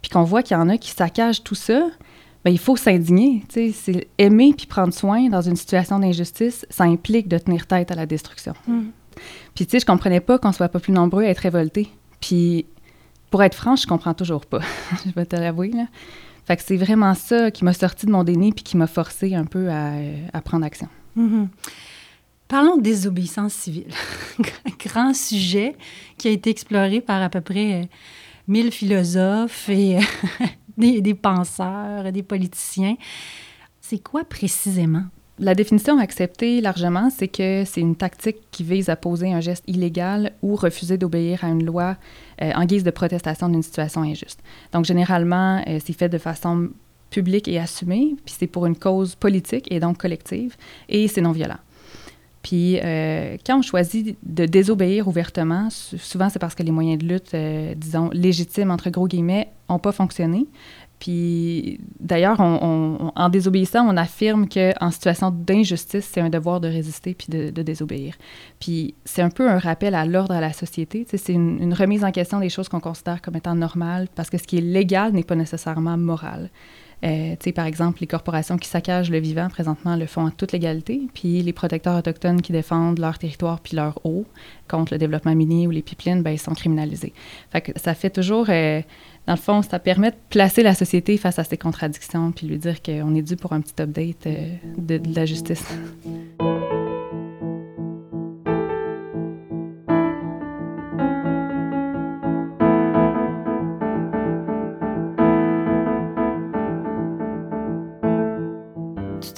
Puis 0.00 0.10
qu'on 0.10 0.22
voit 0.22 0.42
qu'il 0.42 0.56
y 0.56 0.60
en 0.60 0.70
a 0.70 0.78
qui 0.78 0.90
saccagent 0.90 1.42
tout 1.42 1.54
ça, 1.54 1.82
ben, 2.44 2.50
il 2.50 2.58
faut 2.58 2.76
s'indigner. 2.76 3.44
C'est 3.48 4.08
aimer 4.16 4.54
puis 4.56 4.66
prendre 4.66 4.94
soin 4.94 5.28
dans 5.28 5.42
une 5.42 5.56
situation 5.56 5.98
d'injustice, 5.98 6.64
ça 6.70 6.84
implique 6.84 7.28
de 7.28 7.36
tenir 7.36 7.66
tête 7.66 7.90
à 7.90 7.94
la 7.94 8.06
destruction. 8.06 8.54
Mm. 8.66 8.84
Puis 9.54 9.66
tu 9.66 9.72
sais, 9.72 9.80
je 9.80 9.86
comprenais 9.86 10.20
pas 10.20 10.38
qu'on 10.38 10.52
soit 10.52 10.68
pas 10.68 10.80
plus 10.80 10.92
nombreux 10.92 11.24
à 11.24 11.28
être 11.28 11.38
révoltés. 11.38 11.90
Puis 12.20 12.64
pour 13.30 13.42
être 13.42 13.54
franche, 13.54 13.82
je 13.82 13.86
comprends 13.86 14.14
toujours 14.14 14.46
pas. 14.46 14.60
je 15.04 15.12
vais 15.12 15.26
te 15.26 15.36
l'avouer 15.36 15.70
là. 15.72 15.86
Fait 16.44 16.56
que 16.56 16.62
c'est 16.64 16.76
vraiment 16.76 17.14
ça 17.14 17.50
qui 17.50 17.64
m'a 17.64 17.72
sorti 17.72 18.06
de 18.06 18.10
mon 18.10 18.24
déni 18.24 18.52
puis 18.52 18.64
qui 18.64 18.76
m'a 18.76 18.86
forcé 18.86 19.34
un 19.34 19.44
peu 19.44 19.70
à, 19.70 19.92
à 20.32 20.40
prendre 20.40 20.64
action. 20.64 20.88
Mhm. 21.16 21.48
Parlons 22.50 22.76
de 22.76 22.82
désobéissance 22.82 23.52
civile. 23.52 23.92
Grand 24.84 25.14
sujet 25.14 25.76
qui 26.18 26.26
a 26.26 26.32
été 26.32 26.50
exploré 26.50 27.00
par 27.00 27.22
à 27.22 27.28
peu 27.28 27.40
près 27.40 27.82
euh, 27.82 27.86
1000 28.48 28.72
philosophes 28.72 29.68
et 29.68 29.98
euh, 29.98 30.00
des, 30.76 31.00
des 31.00 31.14
penseurs, 31.14 32.10
des 32.10 32.24
politiciens. 32.24 32.96
C'est 33.80 34.02
quoi 34.02 34.24
précisément? 34.24 35.04
La 35.38 35.54
définition 35.54 35.98
acceptée 35.98 36.60
largement, 36.60 37.08
c'est 37.08 37.28
que 37.28 37.64
c'est 37.64 37.80
une 37.80 37.96
tactique 37.96 38.36
qui 38.50 38.62
vise 38.62 38.90
à 38.90 38.96
poser 38.96 39.32
un 39.32 39.40
geste 39.40 39.64
illégal 39.66 40.32
ou 40.42 40.54
refuser 40.54 40.98
d'obéir 40.98 41.44
à 41.44 41.48
une 41.48 41.64
loi 41.64 41.94
euh, 41.94 41.94
en 42.54 42.64
guise 42.64 42.84
de 42.84 42.90
protestation 42.90 43.48
d'une 43.48 43.62
situation 43.62 44.02
injuste. 44.02 44.40
Donc, 44.72 44.84
généralement, 44.84 45.62
euh, 45.66 45.78
c'est 45.84 45.92
fait 45.92 46.08
de 46.08 46.18
façon 46.18 46.68
publique 47.10 47.48
et 47.48 47.58
assumée, 47.58 48.14
puis 48.24 48.34
c'est 48.38 48.46
pour 48.46 48.66
une 48.66 48.76
cause 48.76 49.14
politique 49.16 49.66
et 49.70 49.80
donc 49.80 49.98
collective, 49.98 50.56
et 50.88 51.08
c'est 51.08 51.20
non 51.20 51.32
violent. 51.32 51.58
Puis, 52.42 52.78
euh, 52.82 53.36
quand 53.44 53.58
on 53.58 53.62
choisit 53.62 54.16
de 54.22 54.46
désobéir 54.46 55.06
ouvertement, 55.08 55.68
sou- 55.68 55.98
souvent 55.98 56.30
c'est 56.30 56.38
parce 56.38 56.54
que 56.54 56.62
les 56.62 56.70
moyens 56.70 56.98
de 56.98 57.06
lutte, 57.06 57.34
euh, 57.34 57.74
disons, 57.76 58.08
légitimes, 58.14 58.70
entre 58.70 58.88
gros 58.88 59.06
guillemets, 59.06 59.48
n'ont 59.68 59.78
pas 59.78 59.92
fonctionné. 59.92 60.46
Puis 61.00 61.80
d'ailleurs, 61.98 62.40
en 62.40 63.28
désobéissant, 63.30 63.88
on 63.88 63.96
affirme 63.96 64.48
qu'en 64.48 64.90
situation 64.90 65.30
d'injustice, 65.30 66.08
c'est 66.12 66.20
un 66.20 66.28
devoir 66.28 66.60
de 66.60 66.68
résister 66.68 67.14
puis 67.14 67.26
de, 67.28 67.62
désobéir. 67.62 68.14
Puis 68.60 68.94
c'est 69.06 69.22
un 69.22 69.30
peu 69.30 69.48
un 69.48 69.58
rappel 69.58 69.94
à 69.94 70.04
l'ordre 70.04 70.34
à 70.34 70.40
la 70.40 70.52
société. 70.52 71.06
C'est 71.08 71.32
une, 71.32 71.60
une 71.60 71.74
remise 71.74 72.04
en 72.04 72.12
question 72.12 72.38
des 72.38 72.50
choses 72.50 72.68
qu'on 72.68 72.80
considère 72.80 73.22
comme 73.22 73.34
étant 73.34 73.54
normales 73.54 74.08
parce 74.14 74.28
que 74.28 74.36
ce 74.36 74.44
qui 74.44 74.58
est 74.58 74.62
légal 74.62 75.12
n'est 75.12 75.24
pas 75.24 75.36
nécessairement 75.36 75.96
moral. 75.96 76.50
Euh, 77.04 77.36
par 77.54 77.66
exemple, 77.66 77.98
les 78.00 78.06
corporations 78.06 78.58
qui 78.58 78.68
saccagent 78.68 79.10
le 79.10 79.18
vivant 79.18 79.48
présentement 79.48 79.96
le 79.96 80.06
font 80.06 80.26
en 80.26 80.30
toute 80.30 80.52
légalité, 80.52 81.02
puis 81.14 81.42
les 81.42 81.52
protecteurs 81.52 81.98
autochtones 81.98 82.42
qui 82.42 82.52
défendent 82.52 82.98
leur 82.98 83.18
territoire 83.18 83.60
puis 83.60 83.76
leur 83.76 84.04
eau 84.04 84.24
contre 84.68 84.92
le 84.92 84.98
développement 84.98 85.34
minier 85.34 85.66
ou 85.66 85.70
les 85.70 85.82
pipelines, 85.82 86.22
ben, 86.22 86.30
ils 86.30 86.38
sont 86.38 86.54
criminalisés. 86.54 87.12
Fait 87.50 87.60
que 87.60 87.72
ça 87.76 87.94
fait 87.94 88.10
toujours, 88.10 88.46
euh, 88.48 88.82
dans 89.26 89.34
le 89.34 89.38
fond, 89.38 89.62
ça 89.62 89.78
permet 89.78 90.10
de 90.10 90.16
placer 90.28 90.62
la 90.62 90.74
société 90.74 91.16
face 91.16 91.38
à 91.38 91.44
ces 91.44 91.56
contradictions 91.56 92.32
puis 92.32 92.46
lui 92.46 92.58
dire 92.58 92.82
qu'on 92.82 93.14
est 93.14 93.22
dû 93.22 93.36
pour 93.36 93.52
un 93.52 93.60
petit 93.60 93.80
update 93.80 94.26
euh, 94.26 94.56
de 94.78 95.00
la 95.14 95.24
justice. 95.24 95.64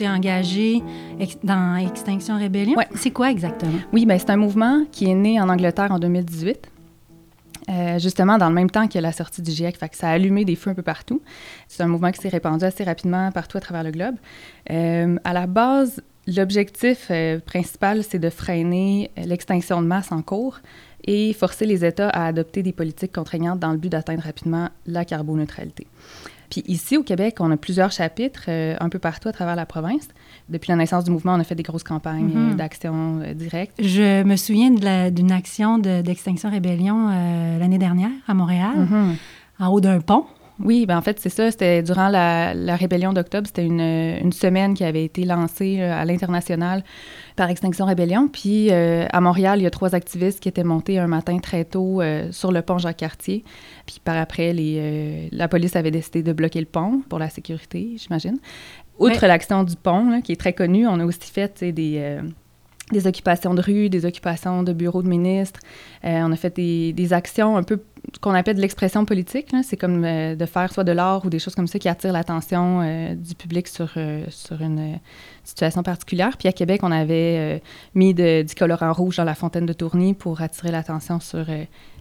T'es 0.02 0.08
engagé 0.08 0.82
ex- 1.20 1.38
dans 1.44 1.76
Extinction 1.76 2.36
Rébellion. 2.36 2.74
Ouais. 2.76 2.88
C'est 2.96 3.12
quoi 3.12 3.30
exactement? 3.30 3.78
Oui, 3.92 4.04
ben, 4.04 4.18
c'est 4.18 4.30
un 4.30 4.36
mouvement 4.36 4.84
qui 4.90 5.08
est 5.08 5.14
né 5.14 5.40
en 5.40 5.48
Angleterre 5.48 5.92
en 5.92 5.98
2018. 6.00 6.68
euh, 7.68 7.98
justement, 8.00 8.38
dans 8.38 8.48
le 8.48 8.54
même 8.54 8.68
temps 8.70 8.88
que 8.88 8.98
la 8.98 9.12
sortie 9.12 9.40
du 9.42 9.52
GIEC, 9.52 9.76
fait 9.78 9.88
que 9.88 9.96
ça 9.96 10.08
a 10.08 10.12
allumé 10.12 10.44
des 10.44 10.56
feux 10.56 10.70
un 10.70 10.74
peu 10.74 10.82
partout. 10.82 11.22
C'est 11.68 11.82
un 11.84 11.86
mouvement 11.86 12.10
qui 12.10 12.20
s'est 12.20 12.28
répandu 12.28 12.64
assez 12.64 12.82
rapidement 12.82 13.30
partout 13.30 13.56
à 13.58 13.60
travers 13.60 13.84
le 13.84 13.92
globe. 13.92 14.16
Euh, 14.72 15.16
à 15.22 15.32
la 15.32 15.46
base, 15.46 16.02
l'objectif 16.26 17.06
euh, 17.12 17.38
principal, 17.38 18.02
c'est 18.02 18.18
de 18.18 18.30
freiner 18.30 19.12
l'extinction 19.16 19.80
de 19.80 19.86
masse 19.86 20.10
en 20.10 20.22
cours 20.22 20.58
et 21.04 21.32
forcer 21.32 21.66
les 21.66 21.84
États 21.84 22.08
à 22.08 22.26
adopter 22.26 22.64
des 22.64 22.72
politiques 22.72 23.12
contraignantes 23.12 23.60
dans 23.60 23.70
le 23.70 23.78
but 23.78 23.90
d'atteindre 23.90 24.22
rapidement 24.24 24.68
la 24.86 25.04
carboneutralité. 25.04 25.86
Puis 26.52 26.62
ici, 26.66 26.98
au 26.98 27.02
Québec, 27.02 27.36
on 27.40 27.50
a 27.50 27.56
plusieurs 27.56 27.90
chapitres 27.92 28.44
euh, 28.48 28.76
un 28.78 28.90
peu 28.90 28.98
partout 28.98 29.28
à 29.28 29.32
travers 29.32 29.56
la 29.56 29.64
province. 29.64 30.06
Depuis 30.50 30.68
la 30.70 30.76
naissance 30.76 31.04
du 31.04 31.10
mouvement, 31.10 31.32
on 31.34 31.40
a 31.40 31.44
fait 31.44 31.54
des 31.54 31.62
grosses 31.62 31.82
campagnes 31.82 32.30
euh, 32.36 32.52
d'action 32.54 33.20
euh, 33.22 33.32
directe. 33.32 33.72
Je 33.82 34.22
me 34.22 34.36
souviens 34.36 34.70
de 34.70 35.08
d'une 35.08 35.32
action 35.32 35.78
de- 35.78 36.02
d'Extinction 36.02 36.50
Rébellion 36.50 37.08
l'année 37.58 37.78
dernière 37.78 38.10
à 38.28 38.34
Montréal, 38.34 38.74
Mhm. 38.76 39.16
en 39.60 39.68
haut 39.68 39.80
d'un 39.80 40.00
pont. 40.00 40.26
Oui, 40.60 40.86
ben 40.86 40.98
en 40.98 41.02
fait, 41.02 41.18
c'est 41.18 41.28
ça. 41.28 41.50
C'était 41.50 41.82
durant 41.82 42.08
la, 42.08 42.54
la 42.54 42.76
rébellion 42.76 43.12
d'octobre. 43.12 43.46
C'était 43.46 43.64
une, 43.64 43.80
une, 43.80 44.32
semaine 44.32 44.74
qui 44.74 44.84
avait 44.84 45.04
été 45.04 45.24
lancée 45.24 45.78
euh, 45.80 45.92
à 45.92 46.04
l'international 46.04 46.84
par 47.36 47.50
Extinction 47.50 47.86
Rébellion. 47.86 48.28
Puis 48.28 48.70
euh, 48.70 49.06
à 49.12 49.20
Montréal, 49.20 49.60
il 49.60 49.62
y 49.62 49.66
a 49.66 49.70
trois 49.70 49.94
activistes 49.94 50.40
qui 50.40 50.48
étaient 50.48 50.64
montés 50.64 50.98
un 50.98 51.06
matin 51.06 51.38
très 51.38 51.64
tôt 51.64 52.00
euh, 52.00 52.30
sur 52.32 52.52
le 52.52 52.62
pont 52.62 52.78
Jacques-Cartier. 52.78 53.44
Puis 53.86 54.00
par 54.04 54.16
après, 54.16 54.52
les, 54.52 54.76
euh, 54.78 55.28
la 55.32 55.48
police 55.48 55.74
avait 55.74 55.90
décidé 55.90 56.22
de 56.22 56.32
bloquer 56.32 56.60
le 56.60 56.66
pont 56.66 57.02
pour 57.08 57.18
la 57.18 57.30
sécurité, 57.30 57.96
j'imagine. 57.96 58.38
Outre 58.98 59.18
Mais- 59.22 59.28
l'action 59.28 59.64
du 59.64 59.74
pont, 59.74 60.10
là, 60.10 60.20
qui 60.20 60.32
est 60.32 60.36
très 60.36 60.52
connue, 60.52 60.86
on 60.86 61.00
a 61.00 61.04
aussi 61.04 61.30
fait 61.32 61.64
des, 61.64 62.20
des 62.92 63.06
occupations 63.06 63.54
de 63.54 63.60
rue, 63.60 63.88
des 63.88 64.04
occupations 64.04 64.62
de 64.62 64.72
bureaux 64.72 65.02
de 65.02 65.08
ministres. 65.08 65.60
Euh, 66.04 66.20
on 66.22 66.32
a 66.32 66.36
fait 66.36 66.54
des, 66.56 66.92
des 66.92 67.12
actions 67.12 67.56
un 67.56 67.62
peu 67.62 67.80
qu'on 68.20 68.34
appelle 68.34 68.56
de 68.56 68.60
l'expression 68.60 69.04
politique. 69.04 69.52
C'est 69.62 69.76
comme 69.76 70.04
euh, 70.04 70.34
de 70.34 70.46
faire 70.46 70.72
soit 70.72 70.84
de 70.84 70.92
l'art 70.92 71.24
ou 71.24 71.30
des 71.30 71.38
choses 71.38 71.54
comme 71.54 71.66
ça 71.66 71.78
qui 71.78 71.88
attirent 71.88 72.12
l'attention 72.12 72.80
euh, 72.82 73.14
du 73.14 73.34
public 73.34 73.68
sur, 73.68 73.90
sur 74.28 74.60
une 74.60 74.98
situation 75.44 75.82
particulière. 75.82 76.36
Puis 76.36 76.48
à 76.48 76.52
Québec, 76.52 76.80
on 76.82 76.92
avait 76.92 77.62
mis 77.94 78.14
du 78.14 78.54
colorant 78.56 78.92
rouge 78.92 79.16
dans 79.16 79.24
la 79.24 79.34
fontaine 79.34 79.66
de 79.66 79.72
Tourny 79.72 80.14
pour 80.14 80.40
attirer 80.40 80.70
l'attention 80.70 81.20
sur 81.20 81.46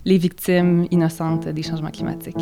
les 0.05 0.17
victimes 0.17 0.87
innocentes 0.91 1.47
des 1.47 1.63
changements 1.63 1.91
climatiques. 1.91 2.37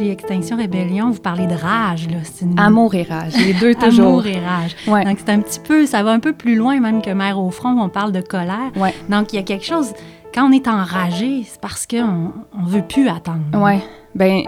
Chez 0.00 0.12
Extinction 0.12 0.56
Rébellion, 0.56 1.10
vous 1.10 1.20
parlez 1.20 1.46
de 1.46 1.52
rage, 1.52 2.08
là. 2.08 2.16
C'est 2.24 2.46
une- 2.46 2.58
Amour 2.58 2.94
et 2.94 3.02
rage, 3.02 3.34
les 3.36 3.52
deux 3.52 3.74
toujours. 3.78 4.06
Amour 4.06 4.26
et 4.26 4.40
rage. 4.40 4.74
Ouais. 4.86 5.04
Donc, 5.04 5.18
c'est 5.18 5.30
un 5.30 5.40
petit 5.40 5.60
peu, 5.60 5.84
ça 5.84 6.02
va 6.02 6.12
un 6.12 6.20
peu 6.20 6.32
plus 6.32 6.56
loin 6.56 6.80
même 6.80 7.02
que 7.02 7.10
Mère 7.10 7.38
au 7.38 7.50
front, 7.50 7.78
on 7.78 7.90
parle 7.90 8.10
de 8.10 8.22
colère. 8.22 8.70
Ouais. 8.76 8.94
Donc, 9.10 9.34
il 9.34 9.36
y 9.36 9.38
a 9.38 9.42
quelque 9.42 9.66
chose, 9.66 9.92
quand 10.32 10.48
on 10.48 10.52
est 10.52 10.66
enragé, 10.68 11.42
c'est 11.46 11.60
parce 11.60 11.86
qu'on 11.86 12.32
on 12.58 12.64
veut 12.64 12.80
plus 12.80 13.08
attendre. 13.10 13.42
Ouais. 13.62 13.80
Ben, 14.14 14.44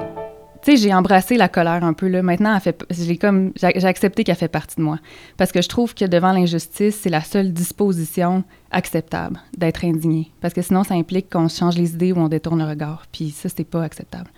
tu 0.63 0.71
sais, 0.71 0.77
j'ai 0.79 0.95
embrassé 0.95 1.37
la 1.37 1.49
colère 1.51 1.85
un 1.85 1.93
peu 1.93 2.09
là. 2.09 2.23
Maintenant, 2.23 2.55
elle 2.55 2.61
fait, 2.63 2.83
j'ai 2.89 3.19
comme, 3.19 3.53
j'ai 3.57 3.85
accepté 3.85 4.25
qu'elle 4.25 4.37
fait 4.37 4.49
partie 4.49 4.77
de 4.77 4.83
moi, 4.83 5.01
parce 5.37 5.53
que 5.53 5.61
je 5.61 5.69
trouve 5.69 5.95
que 5.95 6.07
devant 6.07 6.33
l'injustice, 6.33 6.99
c'est 7.03 7.11
la 7.11 7.21
seule 7.21 7.53
disposition 7.53 8.43
acceptable 8.71 9.39
d'être 9.59 9.85
indigné, 9.85 10.33
parce 10.41 10.55
que 10.55 10.63
sinon, 10.63 10.83
ça 10.83 10.95
implique 10.95 11.29
qu'on 11.29 11.49
change 11.49 11.77
les 11.77 11.93
idées 11.93 12.13
ou 12.13 12.21
on 12.21 12.29
détourne 12.29 12.61
le 12.61 12.71
regard. 12.71 13.03
Puis 13.13 13.29
ça, 13.31 13.51
c'était 13.51 13.65
pas 13.65 13.83
acceptable. 13.83 14.31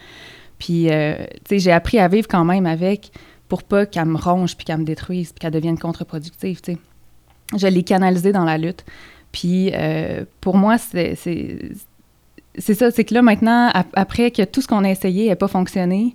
Puis, 0.58 0.90
euh, 0.90 1.14
tu 1.16 1.24
sais, 1.48 1.58
j'ai 1.58 1.72
appris 1.72 1.98
à 1.98 2.08
vivre 2.08 2.28
quand 2.28 2.44
même 2.44 2.66
avec, 2.66 3.10
pour 3.48 3.62
pas 3.62 3.86
qu'elle 3.86 4.06
me 4.06 4.16
ronge 4.16 4.56
puis 4.56 4.64
qu'elle 4.64 4.78
me 4.78 4.84
détruise 4.84 5.32
puis 5.32 5.40
qu'elle 5.40 5.52
devienne 5.52 5.78
contre-productive. 5.78 6.60
Tu 6.60 6.72
sais, 6.74 6.78
je 7.56 7.66
l'ai 7.66 7.82
canalisée 7.82 8.32
dans 8.32 8.44
la 8.44 8.56
lutte. 8.58 8.84
Puis, 9.32 9.70
euh, 9.74 10.24
pour 10.40 10.56
moi, 10.56 10.78
c'est 10.78 11.14
ça, 11.16 12.90
c'est 12.90 13.04
que 13.04 13.14
là, 13.14 13.22
maintenant, 13.22 13.68
ap- 13.74 13.88
après 13.94 14.30
que 14.30 14.42
tout 14.42 14.60
ce 14.62 14.68
qu'on 14.68 14.84
a 14.84 14.90
essayé 14.90 15.28
n'a 15.28 15.36
pas 15.36 15.48
fonctionné, 15.48 16.14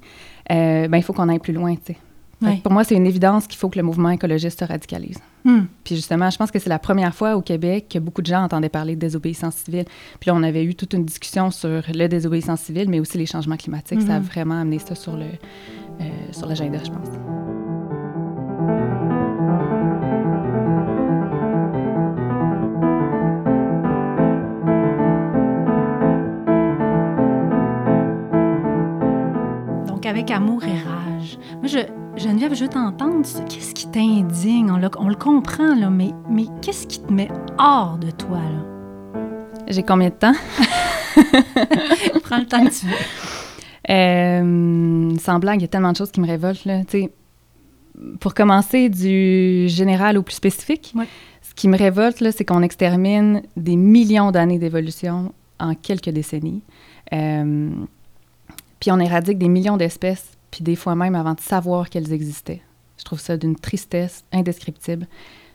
euh, 0.51 0.87
ben, 0.87 0.97
il 0.97 1.03
faut 1.03 1.13
qu'on 1.13 1.27
aille 1.29 1.39
plus 1.39 1.53
loin, 1.53 1.75
tu 1.75 1.93
sais. 1.93 1.97
Pour 2.63 2.71
moi, 2.71 2.83
c'est 2.83 2.95
une 2.95 3.05
évidence 3.07 3.47
qu'il 3.47 3.57
faut 3.57 3.69
que 3.69 3.77
le 3.77 3.83
mouvement 3.83 4.09
écologiste 4.11 4.59
se 4.59 4.65
radicalise. 4.65 5.17
Hmm. 5.43 5.63
Puis 5.83 5.95
justement, 5.95 6.29
je 6.29 6.37
pense 6.37 6.51
que 6.51 6.59
c'est 6.59 6.69
la 6.69 6.79
première 6.79 7.13
fois 7.13 7.35
au 7.35 7.41
Québec 7.41 7.87
que 7.93 7.99
beaucoup 7.99 8.21
de 8.21 8.27
gens 8.27 8.43
entendaient 8.43 8.69
parler 8.69 8.95
de 8.95 8.99
désobéissance 9.01 9.55
civile. 9.55 9.85
Puis 10.19 10.29
là, 10.29 10.35
on 10.35 10.43
avait 10.43 10.63
eu 10.63 10.75
toute 10.75 10.93
une 10.93 11.05
discussion 11.05 11.51
sur 11.51 11.83
le 11.93 12.07
désobéissance 12.07 12.61
civile, 12.61 12.89
mais 12.89 12.99
aussi 12.99 13.17
les 13.17 13.25
changements 13.25 13.57
climatiques. 13.57 14.01
Ça 14.01 14.15
a 14.15 14.19
Mhm. 14.19 14.25
vraiment 14.25 14.59
amené 14.61 14.79
ça 14.79 14.95
sur 14.95 15.15
le 15.17 15.25
euh, 15.25 16.03
sur 16.31 16.47
l'agenda, 16.47 16.79
je 16.81 16.91
pense. 16.91 17.09
Donc, 29.87 30.05
avec 30.05 30.31
amour 30.31 30.63
et 30.63 30.77
rage. 30.79 31.37
Moi, 31.59 31.67
je, 31.67 31.79
Geneviève, 32.17 32.53
je 32.53 32.63
veux 32.63 32.69
t'entendre. 32.69 33.25
Qu'est-ce 33.47 33.73
qui 33.73 33.87
t'indigne? 33.89 34.69
On, 34.71 34.77
le- 34.77 34.89
on 34.97 35.07
le 35.07 35.15
comprend, 35.15 35.75
là, 35.75 35.89
mais, 35.89 36.11
mais 36.29 36.45
qu'est-ce 36.61 36.85
qui 36.87 36.99
te 36.99 37.11
met 37.11 37.29
hors 37.57 37.97
de 37.97 38.11
toi, 38.11 38.37
là? 38.39 39.21
J'ai 39.67 39.83
combien 39.83 40.09
de 40.09 40.13
temps? 40.15 40.33
Prends 42.23 42.39
le 42.39 42.45
temps 42.45 42.65
que 42.65 42.71
tu 42.71 42.87
veux. 42.87 43.91
Euh, 43.91 45.15
sans 45.19 45.39
blague, 45.39 45.59
il 45.59 45.63
y 45.63 45.65
a 45.65 45.67
tellement 45.67 45.91
de 45.91 45.97
choses 45.97 46.11
qui 46.11 46.19
me 46.21 46.27
révoltent. 46.27 46.65
Là. 46.65 46.81
Pour 48.19 48.33
commencer, 48.33 48.89
du 48.89 49.67
général 49.69 50.17
au 50.17 50.23
plus 50.23 50.35
spécifique, 50.35 50.91
Ouais. 50.95 51.07
ce 51.41 51.53
qui 51.53 51.67
me 51.67 51.77
révolte, 51.77 52.23
c'est 52.31 52.45
qu'on 52.45 52.63
extermine 52.63 53.43
des 53.55 53.75
millions 53.75 54.31
d'années 54.31 54.57
d'évolution 54.59 55.31
en 55.59 55.75
quelques 55.75 56.09
décennies. 56.09 56.63
Euh, 57.13 57.69
puis 58.79 58.91
on 58.91 58.99
éradique 58.99 59.37
des 59.37 59.49
millions 59.49 59.77
d'espèces, 59.77 60.31
puis 60.51 60.63
des 60.63 60.75
fois 60.75 60.95
même 60.95 61.15
avant 61.15 61.33
de 61.33 61.39
savoir 61.41 61.89
qu'elles 61.89 62.11
existaient. 62.13 62.61
Je 62.97 63.03
trouve 63.03 63.19
ça 63.19 63.37
d'une 63.37 63.55
tristesse 63.55 64.25
indescriptible. 64.31 65.07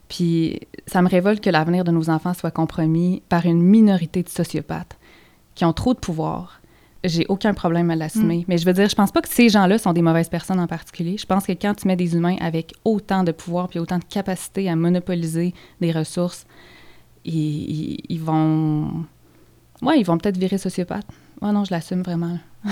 Puis 0.08 0.60
ça 0.86 1.02
me 1.02 1.08
révolte 1.08 1.42
que 1.42 1.50
l'avenir 1.50 1.84
de 1.84 1.90
nos 1.90 2.10
enfants 2.10 2.34
soit 2.34 2.50
compromis 2.50 3.22
par 3.28 3.46
une 3.46 3.62
minorité 3.62 4.22
de 4.22 4.28
sociopathes 4.28 4.98
qui 5.54 5.64
ont 5.64 5.72
trop 5.72 5.94
de 5.94 5.98
pouvoir. 5.98 6.60
J'ai 7.04 7.26
aucun 7.28 7.52
problème 7.52 7.90
à 7.90 7.96
l'assumer. 7.96 8.44
Mais 8.48 8.56
je 8.56 8.64
veux 8.64 8.72
dire, 8.72 8.88
je 8.88 8.94
pense 8.94 9.12
pas 9.12 9.20
que 9.20 9.28
ces 9.28 9.50
gens-là 9.50 9.76
sont 9.78 9.92
des 9.92 10.00
mauvaises 10.00 10.30
personnes 10.30 10.58
en 10.60 10.66
particulier. 10.66 11.18
Je 11.18 11.26
pense 11.26 11.44
que 11.44 11.52
quand 11.52 11.74
tu 11.74 11.86
mets 11.86 11.96
des 11.96 12.14
humains 12.16 12.36
avec 12.40 12.72
autant 12.84 13.24
de 13.24 13.32
pouvoir 13.32 13.68
puis 13.68 13.78
autant 13.78 13.98
de 13.98 14.04
capacité 14.04 14.70
à 14.70 14.76
monopoliser 14.76 15.52
des 15.82 15.92
ressources, 15.92 16.46
ils, 17.26 17.34
ils- 17.34 18.00
ils 18.08 18.20
vont... 18.22 19.04
Ouais, 19.82 19.98
ils 20.00 20.04
vont 20.06 20.16
peut-être 20.16 20.38
virer 20.38 20.56
sociopathe. 20.56 21.06
Ouais, 21.42 21.52
non, 21.52 21.64
je 21.64 21.72
l'assume 21.72 22.02
vraiment. 22.02 22.38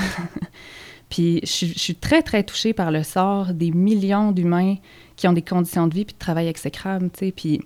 puis 1.13 1.41
je, 1.43 1.67
suis- 1.67 1.95
très, 1.95 2.23
très 2.23 2.43
touchée 2.43 2.73
par 2.73 2.91
le 2.91 3.03
sort 3.03 3.53
des 3.53 3.71
millions 3.71 4.33
d'humains 4.33 4.77
qui 5.15 5.29
ont 5.29 5.35
des 5.35 5.43
conditions 5.43 5.87
de 5.87 5.95
vie 5.95 6.07
puis 6.07 6.15
de 6.15 6.19
travail 6.19 6.49
exécrables, 6.49 7.11
tu 7.11 7.27
sais. 7.27 7.33
Puis 7.33 7.61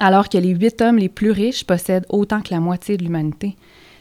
alors 0.00 0.28
que 0.28 0.36
les 0.36 0.50
huit 0.50 0.78
hommes 0.82 0.98
les 0.98 1.08
plus 1.08 1.30
riches 1.30 1.64
possèdent 1.64 2.04
autant 2.10 2.42
que 2.42 2.52
la 2.52 2.60
moitié 2.60 2.98
de 2.98 3.04
l'humanité. 3.04 3.56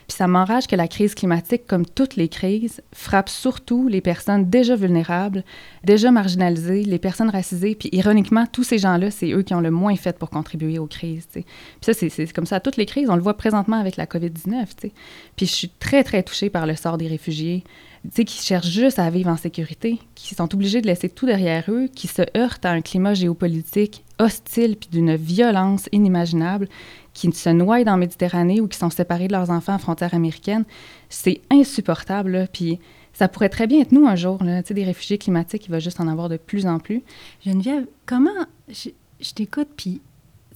Puis 0.07 0.15
ça 0.17 0.27
m'enrage 0.27 0.67
que 0.67 0.75
la 0.75 0.87
crise 0.89 1.15
climatique, 1.15 1.65
comme 1.65 1.85
toutes 1.85 2.17
les 2.17 2.27
crises, 2.27 2.81
frappe 2.93 3.29
surtout 3.29 3.87
les 3.87 4.01
personnes 4.01 4.49
déjà 4.49 4.75
vulnérables, 4.75 5.43
déjà 5.85 6.11
marginalisées, 6.11 6.83
les 6.83 6.99
personnes 6.99 7.29
racisées. 7.29 7.75
Puis 7.75 7.89
ironiquement, 7.93 8.45
tous 8.51 8.63
ces 8.63 8.77
gens-là, 8.79 9.11
c'est 9.11 9.31
eux 9.31 9.43
qui 9.43 9.53
ont 9.53 9.59
le 9.61 9.71
moins 9.71 9.95
fait 9.95 10.17
pour 10.17 10.29
contribuer 10.29 10.77
aux 10.77 10.87
crises. 10.87 11.27
Puis 11.31 11.45
ça, 11.81 11.93
c'est- 11.93 12.33
comme 12.33 12.45
ça 12.45 12.57
à 12.57 12.59
toutes 12.59 12.77
les 12.77 12.85
crises. 12.85 13.09
On 13.09 13.15
le 13.15 13.21
voit 13.21 13.35
présentement 13.37 13.79
avec 13.79 13.95
la 13.97 14.05
COVID-19. 14.05 14.75
tu 14.75 14.87
sais. 14.89 14.93
Puis 15.37 15.45
je 15.45 15.51
suis 15.53 15.69
très, 15.69 16.03
très 16.03 16.21
touchée 16.23 16.49
par 16.49 16.65
le 16.67 16.75
sort 16.75 16.97
des 16.97 17.07
réfugiés, 17.07 17.63
qui 18.11 18.43
cherchent 18.43 18.69
juste 18.69 18.99
à 18.99 19.09
vivre 19.09 19.29
en 19.29 19.37
sécurité, 19.37 19.99
qui 20.15 20.35
sont 20.35 20.53
obligés 20.53 20.81
de 20.81 20.87
laisser 20.87 21.09
tout 21.09 21.25
derrière 21.25 21.65
eux, 21.69 21.87
qui 21.87 22.07
se 22.07 22.21
heurtent 22.35 22.65
à 22.65 22.71
un 22.71 22.81
climat 22.81 23.13
géopolitique 23.13 24.03
hostile 24.19 24.75
puis 24.77 24.89
d'une 24.91 25.15
violence 25.15 25.89
inimaginable, 25.91 26.67
qui 27.13 27.31
se 27.31 27.49
noient 27.49 27.83
dans 27.83 27.93
la 27.93 27.97
Méditerranée 27.97 28.61
ou 28.61 28.67
qui 28.67 28.77
sont 28.77 28.89
séparés 28.89 29.27
de 29.27 29.33
leurs 29.33 29.49
enfants 29.49 29.73
à 29.73 29.79
frontières 29.79 30.13
américaines. 30.13 30.65
C'est 31.09 31.41
insupportable. 31.51 32.47
Puis 32.53 32.79
ça 33.13 33.27
pourrait 33.27 33.49
très 33.49 33.67
bien 33.67 33.81
être 33.81 33.91
nous 33.91 34.07
un 34.07 34.15
jour, 34.15 34.43
là. 34.43 34.61
Des 34.61 34.83
réfugiés 34.83 35.17
climatiques, 35.17 35.65
il 35.65 35.71
va 35.71 35.79
juste 35.79 35.99
en 35.99 36.07
avoir 36.07 36.29
de 36.29 36.37
plus 36.37 36.67
en 36.67 36.79
plus. 36.79 37.03
Geneviève, 37.45 37.87
comment. 38.05 38.29
Je, 38.69 38.89
je 39.19 39.33
t'écoute, 39.33 39.69
puis. 39.75 40.01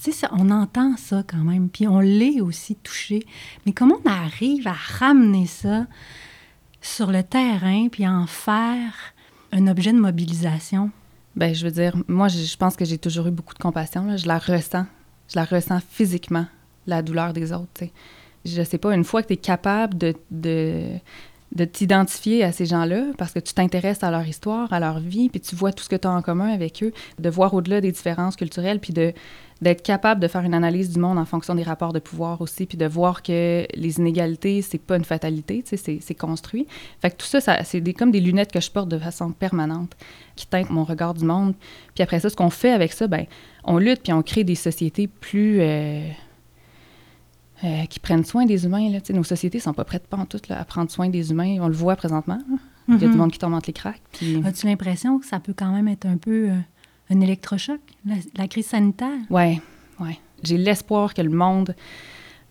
Tu 0.04 0.12
sais, 0.12 0.26
on 0.32 0.50
entend 0.50 0.98
ça 0.98 1.22
quand 1.28 1.44
même, 1.44 1.70
puis 1.70 1.88
on 1.88 2.00
l'est 2.00 2.42
aussi 2.42 2.76
touché. 2.76 3.24
Mais 3.66 3.72
comment 3.72 3.98
on 4.04 4.10
arrive 4.10 4.68
à 4.68 4.74
ramener 4.74 5.46
ça 5.46 5.86
sur 6.82 7.12
le 7.12 7.24
terrain, 7.24 7.88
puis 7.90 8.08
en 8.08 8.26
faire 8.28 8.94
un 9.52 9.68
objet 9.68 9.94
de 9.94 10.00
mobilisation? 10.00 10.92
Ben, 11.36 11.56
je 11.56 11.66
veux 11.66 11.72
dire, 11.72 11.96
moi, 12.08 12.28
je, 12.28 12.58
pense 12.58 12.76
que 12.76 12.86
j'ai 12.86 12.98
toujours 12.98 13.28
eu 13.28 13.32
beaucoup 13.32 13.54
de 13.54 13.60
compassion. 13.60 14.06
là. 14.06 14.18
Je 14.18 14.28
la 14.28 14.38
ressens. 14.38 14.86
Je 15.30 15.36
la 15.36 15.46
ressens 15.46 15.80
physiquement, 15.90 16.46
la 16.88 17.02
douleur 17.02 17.34
des 17.34 17.54
autres. 17.54 17.70
tu 17.74 17.86
sais. 17.86 17.92
Je 18.44 18.64
sais 18.64 18.78
pas, 18.78 18.94
une 18.96 19.04
fois 19.04 19.22
que 19.22 19.28
tu 19.28 19.34
es 19.34 19.38
capable 19.38 19.98
de, 19.98 20.98
de 21.56 21.66
t'identifier 21.66 22.44
à 22.44 22.52
ces 22.52 22.66
gens-là, 22.66 23.04
parce 23.18 23.34
que 23.34 23.40
tu 23.40 23.54
t'intéresses 23.54 24.04
à 24.04 24.12
leur 24.12 24.26
histoire, 24.26 24.72
à 24.72 24.80
leur 24.80 25.00
vie, 25.00 25.30
puis 25.30 25.42
tu 25.42 25.56
vois 25.56 25.74
tout 25.74 25.84
ce 25.84 25.90
que 25.90 25.96
tu 25.98 26.08
as 26.08 26.12
en 26.12 26.22
commun 26.22 26.50
avec 26.52 26.82
eux, 26.82 26.94
de 27.20 27.30
voir 27.30 27.54
au-delà 27.54 27.82
des 27.82 27.92
différences 27.92 28.36
culturelles, 28.36 28.80
puis 28.80 28.94
de 28.94 29.14
d'être 29.62 29.84
capable 29.84 30.20
de 30.20 30.28
faire 30.28 30.42
une 30.42 30.56
analyse 30.56 30.90
du 30.90 31.00
monde 31.00 31.20
en 31.20 31.26
fonction 31.26 31.54
des 31.54 31.62
rapports 31.62 31.94
de 31.94 32.00
pouvoir 32.00 32.42
aussi, 32.42 32.66
puis 32.66 32.80
de 32.80 32.86
voir 32.88 33.22
que 33.22 33.64
les 33.76 34.00
inégalités, 34.00 34.64
c'est 34.64 34.80
pas 34.80 34.98
une 34.98 35.04
fatalité, 35.04 35.62
tu 35.62 35.78
sais, 35.78 36.00
c'est- 36.02 36.16
construit. 36.16 36.66
Fait 37.00 37.12
que 37.12 37.18
tout 37.18 37.28
ça, 37.28 37.40
ça 37.42 37.64
c'est 37.64 37.80
des, 37.80 37.94
comme 37.94 38.10
des 38.10 38.22
lunettes 38.22 38.52
que 38.52 38.60
je 38.60 38.72
porte 38.72 38.90
de 38.90 38.98
façon 38.98 39.32
permanente, 39.32 39.96
qui 40.36 40.48
teintent 40.48 40.72
mon 40.72 40.84
regard 40.84 41.14
du 41.14 41.26
monde. 41.26 41.54
Puis 41.94 42.04
après 42.04 42.20
ça, 42.20 42.30
ce 42.32 42.36
qu'on 42.36 42.50
fait 42.50 42.72
avec 42.72 42.92
ça, 42.92 43.06
ben, 43.06 43.26
on 43.64 43.78
lutte 43.78 44.02
puis 44.02 44.14
on 44.14 44.24
crée 44.24 44.44
des 44.44 44.56
sociétés 44.56 45.06
plus 45.08 45.62
euh, 45.62 46.08
euh, 47.64 47.86
qui 47.86 48.00
prennent 48.00 48.26
soin 48.26 48.46
des 48.46 48.66
humains. 48.66 48.90
Là. 48.90 49.00
Nos 49.14 49.24
sociétés 49.24 49.60
sont 49.60 49.74
pas 49.74 49.84
prêtes 49.86 50.08
pas 50.08 50.18
en 50.18 50.26
tout 50.26 50.40
là, 50.50 50.60
à 50.60 50.66
prendre 50.66 50.90
soin 50.90 51.10
des 51.10 51.32
humains. 51.32 51.58
On 51.62 51.68
le 51.68 51.74
voit 51.74 51.96
présentement. 51.96 52.40
là. 52.50 52.58
Il 52.88 52.94
y 52.96 52.98
a 52.98 53.00
du 53.00 53.06
Mhm. 53.14 53.18
monde 53.18 53.32
qui 53.32 53.40
tombe 53.40 53.54
entre 53.54 53.68
les 53.68 53.74
cracks. 53.74 54.02
Puis... 54.14 54.42
As-tu 54.46 54.66
l'impression 54.66 55.20
que 55.20 55.26
ça 55.26 55.40
peut 55.40 55.54
quand 55.56 55.72
même 55.72 55.88
être 55.88 56.06
un 56.06 56.18
peu 56.18 56.50
euh, 56.50 56.56
un 57.12 57.22
électrochoc, 57.22 57.80
la, 58.06 58.16
la 58.36 58.48
crise 58.48 58.66
sanitaire? 58.66 59.20
Oui, 59.30 59.62
oui. 60.00 60.20
J'ai 60.44 60.58
l'espoir 60.58 61.14
que 61.14 61.22
le 61.22 61.30
monde 61.30 61.76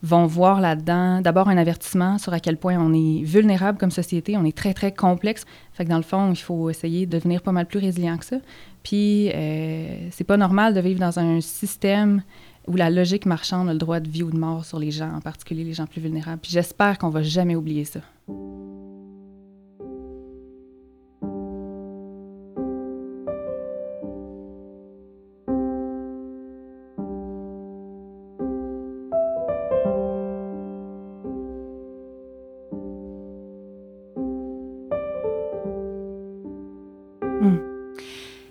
vont 0.02 0.24
voir 0.26 0.60
là-dedans 0.62 1.20
d'abord 1.20 1.48
un 1.48 1.58
avertissement 1.58 2.16
sur 2.16 2.32
à 2.32 2.40
quel 2.40 2.56
point 2.56 2.78
on 2.78 2.94
est 2.94 3.22
vulnérable 3.22 3.76
comme 3.76 3.90
société, 3.90 4.36
on 4.38 4.44
est 4.46 4.56
très, 4.56 4.72
très 4.72 4.92
complexe. 4.94 5.44
Fait 5.74 5.84
que 5.84 5.90
dans 5.90 5.98
le 5.98 6.02
fond, 6.02 6.30
il 6.32 6.36
faut 6.38 6.70
essayer 6.70 7.04
de 7.04 7.10
devenir 7.18 7.42
pas 7.42 7.52
mal 7.52 7.66
plus 7.66 7.80
résilient 7.80 8.16
que 8.16 8.24
ça. 8.24 8.36
Puis, 8.82 9.30
euh, 9.34 10.08
c'est 10.10 10.24
pas 10.24 10.38
normal 10.38 10.72
de 10.72 10.80
vivre 10.80 11.00
dans 11.00 11.18
un 11.18 11.40
système 11.42 12.22
où 12.66 12.76
la 12.76 12.90
logique 12.90 13.26
marchande 13.26 13.68
a 13.68 13.72
le 13.72 13.78
droit 13.78 14.00
de 14.00 14.08
vie 14.08 14.22
ou 14.22 14.30
de 14.30 14.38
mort 14.38 14.64
sur 14.64 14.78
les 14.78 14.90
gens, 14.90 15.12
en 15.12 15.20
particulier 15.20 15.64
les 15.64 15.74
gens 15.74 15.86
plus 15.86 16.00
vulnérables. 16.00 16.40
Puis 16.40 16.52
j'espère 16.52 16.98
qu'on 16.98 17.10
va 17.10 17.22
jamais 17.22 17.56
oublier 17.56 17.84
ça. 17.84 18.00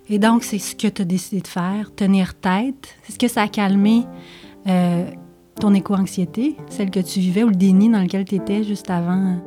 Et 0.10 0.18
donc, 0.18 0.44
c'est 0.44 0.58
ce 0.58 0.76
que 0.76 0.88
tu 0.88 1.02
as 1.04 1.06
décidé 1.06 1.42
de 1.42 1.48
faire, 1.48 1.94
tenir 1.96 2.34
tête. 2.34 2.96
Est-ce 3.08 3.20
que 3.20 3.28
ça 3.28 3.44
a 3.44 3.48
calmé 3.48 4.06
euh, 4.68 5.06
ton 5.60 5.74
éco-anxiété, 5.74 6.56
celle 6.70 6.90
que 6.90 7.00
tu 7.00 7.20
vivais, 7.20 7.44
ou 7.44 7.50
le 7.50 7.56
déni 7.56 7.90
dans 7.90 8.02
lequel 8.02 8.26
tu 8.26 8.36
étais 8.36 8.64
juste 8.64 8.90
avant? 8.90 9.38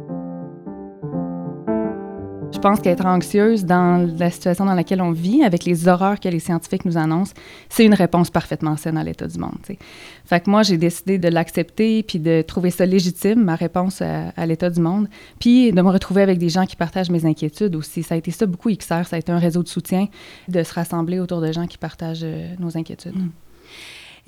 Je 2.63 2.69
pense 2.69 2.79
qu'être 2.79 3.07
anxieuse 3.07 3.65
dans 3.65 4.09
la 4.17 4.31
situation 4.31 4.65
dans 4.65 4.75
laquelle 4.75 5.03
on 5.03 5.11
vit, 5.11 5.43
avec 5.43 5.65
les 5.65 5.89
horreurs 5.89 6.21
que 6.21 6.29
les 6.29 6.39
scientifiques 6.39 6.85
nous 6.85 6.97
annoncent, 6.97 7.35
c'est 7.69 7.85
une 7.85 7.93
réponse 7.93 8.31
parfaitement 8.31 8.77
saine 8.77 8.97
à 8.97 9.03
l'état 9.03 9.27
du 9.27 9.37
monde. 9.37 9.57
T'sais. 9.65 9.79
Fait 10.27 10.39
que 10.39 10.49
moi, 10.49 10.63
j'ai 10.63 10.77
décidé 10.77 11.19
de 11.19 11.27
l'accepter 11.27 12.05
puis 12.05 12.21
de 12.21 12.41
trouver 12.47 12.71
ça 12.71 12.87
légitime, 12.87 13.43
ma 13.43 13.57
réponse 13.57 14.01
à, 14.01 14.29
à 14.37 14.47
l'état 14.47 14.71
du 14.71 14.81
monde, 14.81 15.09
puis 15.41 15.73
de 15.73 15.83
me 15.83 15.91
retrouver 15.91 16.23
avec 16.23 16.39
des 16.39 16.51
gens 16.51 16.65
qui 16.65 16.77
partagent 16.77 17.11
mes 17.11 17.27
inquiétudes 17.27 17.75
aussi. 17.75 18.05
Ça 18.05 18.15
a 18.15 18.19
été 18.19 18.31
ça 18.31 18.47
beaucoup 18.47 18.71
XR, 18.71 19.07
ça 19.07 19.17
a 19.17 19.19
été 19.19 19.33
un 19.33 19.41
réseau 19.41 19.65
de 19.65 19.69
soutien, 19.69 20.07
de 20.47 20.63
se 20.63 20.73
rassembler 20.73 21.19
autour 21.19 21.41
de 21.41 21.51
gens 21.51 21.67
qui 21.67 21.79
partagent 21.79 22.23
euh, 22.23 22.55
nos 22.61 22.79
inquiétudes. 22.79 23.17
Mm. 23.19 23.31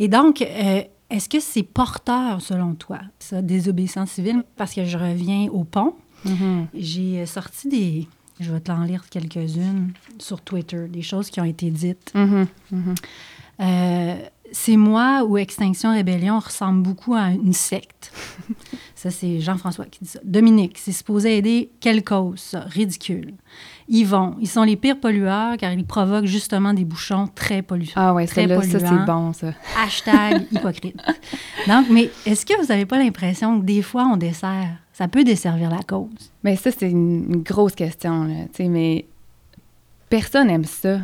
Et 0.01 0.09
donc, 0.09 0.43
euh, 0.43 0.83
est-ce 1.09 1.29
que 1.29 1.39
c'est 1.39 1.63
porteur, 1.63 2.41
selon 2.41 2.75
toi, 2.75 2.99
ça, 3.21 3.43
désobéissance 3.43 4.11
civile? 4.11 4.43
Parce 4.57 4.75
que 4.75 4.85
je 4.85 4.99
reviens 4.99 5.47
au 5.53 5.63
pont. 5.63 5.95
Mm 6.25 6.33
-hmm. 6.33 6.67
J'ai 6.75 7.27
sorti 7.27 7.69
des, 7.69 8.09
je 8.41 8.53
vais 8.53 8.61
t'en 8.61 8.83
lire 8.85 9.09
quelques-unes 9.09 9.93
sur 10.19 10.41
Twitter, 10.41 10.87
des 10.89 11.03
choses 11.03 11.31
qui 11.31 11.41
ont 11.41 11.45
été 11.45 11.71
dites. 11.71 12.13
Mm 12.15 12.25
-hmm. 12.25 12.47
Mm 12.71 12.83
-hmm. 12.83 12.97
Euh, 13.61 14.17
c'est 14.53 14.77
moi 14.77 15.25
ou 15.25 15.37
Extinction 15.37 15.93
Rébellion 15.93 16.39
ressemble 16.39 16.83
beaucoup 16.83 17.15
à 17.15 17.31
une 17.31 17.53
secte. 17.53 18.13
ça, 18.95 19.11
c'est 19.11 19.41
Jean-François 19.41 19.87
qui 19.87 20.05
dit 20.05 20.11
ça. 20.11 20.21
Dominique, 20.25 20.79
c'est 20.79 20.93
supposé 20.93 21.39
aider 21.39 21.71
quelle 21.81 22.05
cause, 22.05 22.39
ça? 22.41 22.61
Ridicule. 22.61 23.35
Yvon, 23.89 24.37
ils 24.41 24.49
sont 24.49 24.63
les 24.63 24.77
pires 24.77 25.01
pollueurs 25.01 25.57
car 25.57 25.73
ils 25.73 25.85
provoquent 25.85 26.27
justement 26.27 26.73
des 26.73 26.85
bouchons 26.85 27.27
très 27.35 27.63
polluants. 27.63 27.93
Ah 27.97 28.15
ouais, 28.15 28.27
très 28.27 28.47
là, 28.47 28.63
ça, 28.63 28.79
c'est 28.79 29.07
bon, 29.07 29.33
ça. 29.33 29.55
Hashtag 29.77 30.47
hypocrite. 30.53 30.97
Donc, 31.69 31.87
mais 31.91 32.11
est-ce 32.25 32.47
que 32.47 32.59
vous 32.61 32.69
n'avez 32.69 32.87
pas 32.87 32.99
l'impression 32.99 33.61
que 33.61 33.65
des 33.65 33.83
fois, 33.83 34.05
on 34.13 34.17
dessert, 34.17 34.77
ça 34.95 35.09
peut 35.09 35.25
desservir 35.25 35.71
la 35.71 35.83
cause? 35.83 36.33
Mais 36.45 36.57
ça, 36.57 36.71
c'est 36.71 36.89
une, 36.89 37.43
grosse 37.43 37.75
question, 37.75 38.25
là, 38.25 38.35
mais 38.61 39.05
personne 40.09 40.49
aime 40.49 40.65
ça 40.65 41.01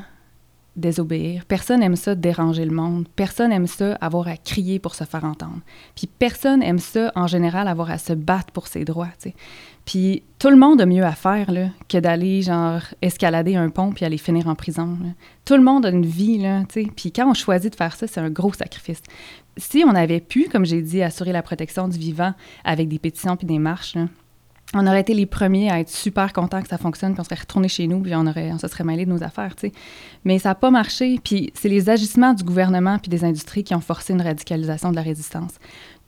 désobéir. 0.77 1.45
Personne 1.45 1.83
aime 1.83 1.97
ça 1.97 2.15
déranger 2.15 2.65
le 2.65 2.71
monde. 2.71 3.07
Personne 3.17 3.53
aime 3.53 3.67
ça 3.67 3.97
avoir 4.01 4.29
à 4.29 4.37
crier 4.37 4.79
pour 4.79 4.95
se 4.95 5.05
faire 5.05 5.25
entendre. 5.25 5.61
Puis 5.97 6.07
personne 6.07 6.63
aime 6.63 6.79
ça 6.79 7.13
en 7.17 7.27
général 7.27 7.67
avoir 7.67 7.91
à 7.91 7.99
se 7.99 8.13
battre 8.13 8.53
pour 8.53 8.69
ses 8.69 8.85
droits. 8.85 9.09
Puis 9.85 10.23
tout 10.39 10.49
le 10.51 10.57
monde 10.57 10.81
a 10.81 10.87
mieux 10.87 11.05
à 11.05 11.13
faire 11.13 11.51
là, 11.51 11.67
que 11.89 11.99
d'aller 11.99 12.43
genre 12.43 12.83
escalader 13.03 13.57
un 13.57 13.69
pont 13.69 13.91
puis 13.91 14.05
aller 14.05 14.19
finir 14.19 14.47
en 14.47 14.55
prison. 14.55 14.97
Tout 15.45 15.57
le 15.57 15.63
monde 15.63 15.85
a 15.85 15.91
une 15.91 16.07
vie 16.07 16.39
là, 16.39 16.63
tu 16.69 16.85
sais. 16.85 16.91
Puis 16.95 17.11
quand 17.13 17.29
on 17.29 17.35
choisit 17.35 17.73
de 17.73 17.77
faire 17.77 17.95
ça, 17.97 18.07
c'est 18.07 18.21
un 18.21 18.31
gros 18.31 18.53
sacrifice. 18.53 19.03
Si 19.61 19.85
on 19.87 19.95
avait 19.95 20.21
pu, 20.21 20.49
comme 20.51 20.65
j'ai 20.65 20.83
dit, 20.83 21.03
assurer 21.03 21.33
la 21.33 21.43
protection 21.43 21.87
du 21.87 21.99
vivant 21.99 22.33
avec 22.65 22.89
des 22.89 22.99
pétitions 22.99 23.37
puis 23.37 23.47
des 23.47 23.59
marches, 23.59 23.97
on 24.73 24.87
aurait 24.87 25.01
été 25.01 25.15
les 25.15 25.27
premiers 25.27 25.71
à 25.71 25.81
être 25.81 25.89
super 25.89 26.33
contents 26.33 26.63
que 26.63 26.69
ça 26.69 26.79
fonctionne, 26.79 27.13
puis 27.13 27.21
on 27.21 27.25
serait 27.25 27.41
retourné 27.41 27.69
chez 27.69 27.89
nous, 27.89 28.01
puis 28.01 28.15
on, 28.15 28.27
aurait, 28.27 28.53
on 28.53 28.59
se 28.59 28.69
serait 28.69 28.85
mêlé 28.85 29.05
de 29.05 29.11
nos 29.11 29.23
affaires, 29.23 29.57
tu 29.57 29.69
sais. 29.69 29.73
Mais 30.25 30.39
ça 30.39 30.51
n'a 30.51 30.55
pas 30.55 30.71
marché, 30.71 31.19
puis 31.23 31.53
c'est 31.55 31.69
les 31.69 31.91
agissements 31.91 32.35
du 32.35 32.45
gouvernement 32.45 32.99
puis 32.99 33.09
des 33.09 33.25
industries 33.25 33.65
qui 33.65 33.75
ont 33.75 33.81
forcé 33.81 34.13
une 34.13 34.23
radicalisation 34.23 34.91
de 34.91 34.97
la 34.97 35.03
résistance. 35.03 35.55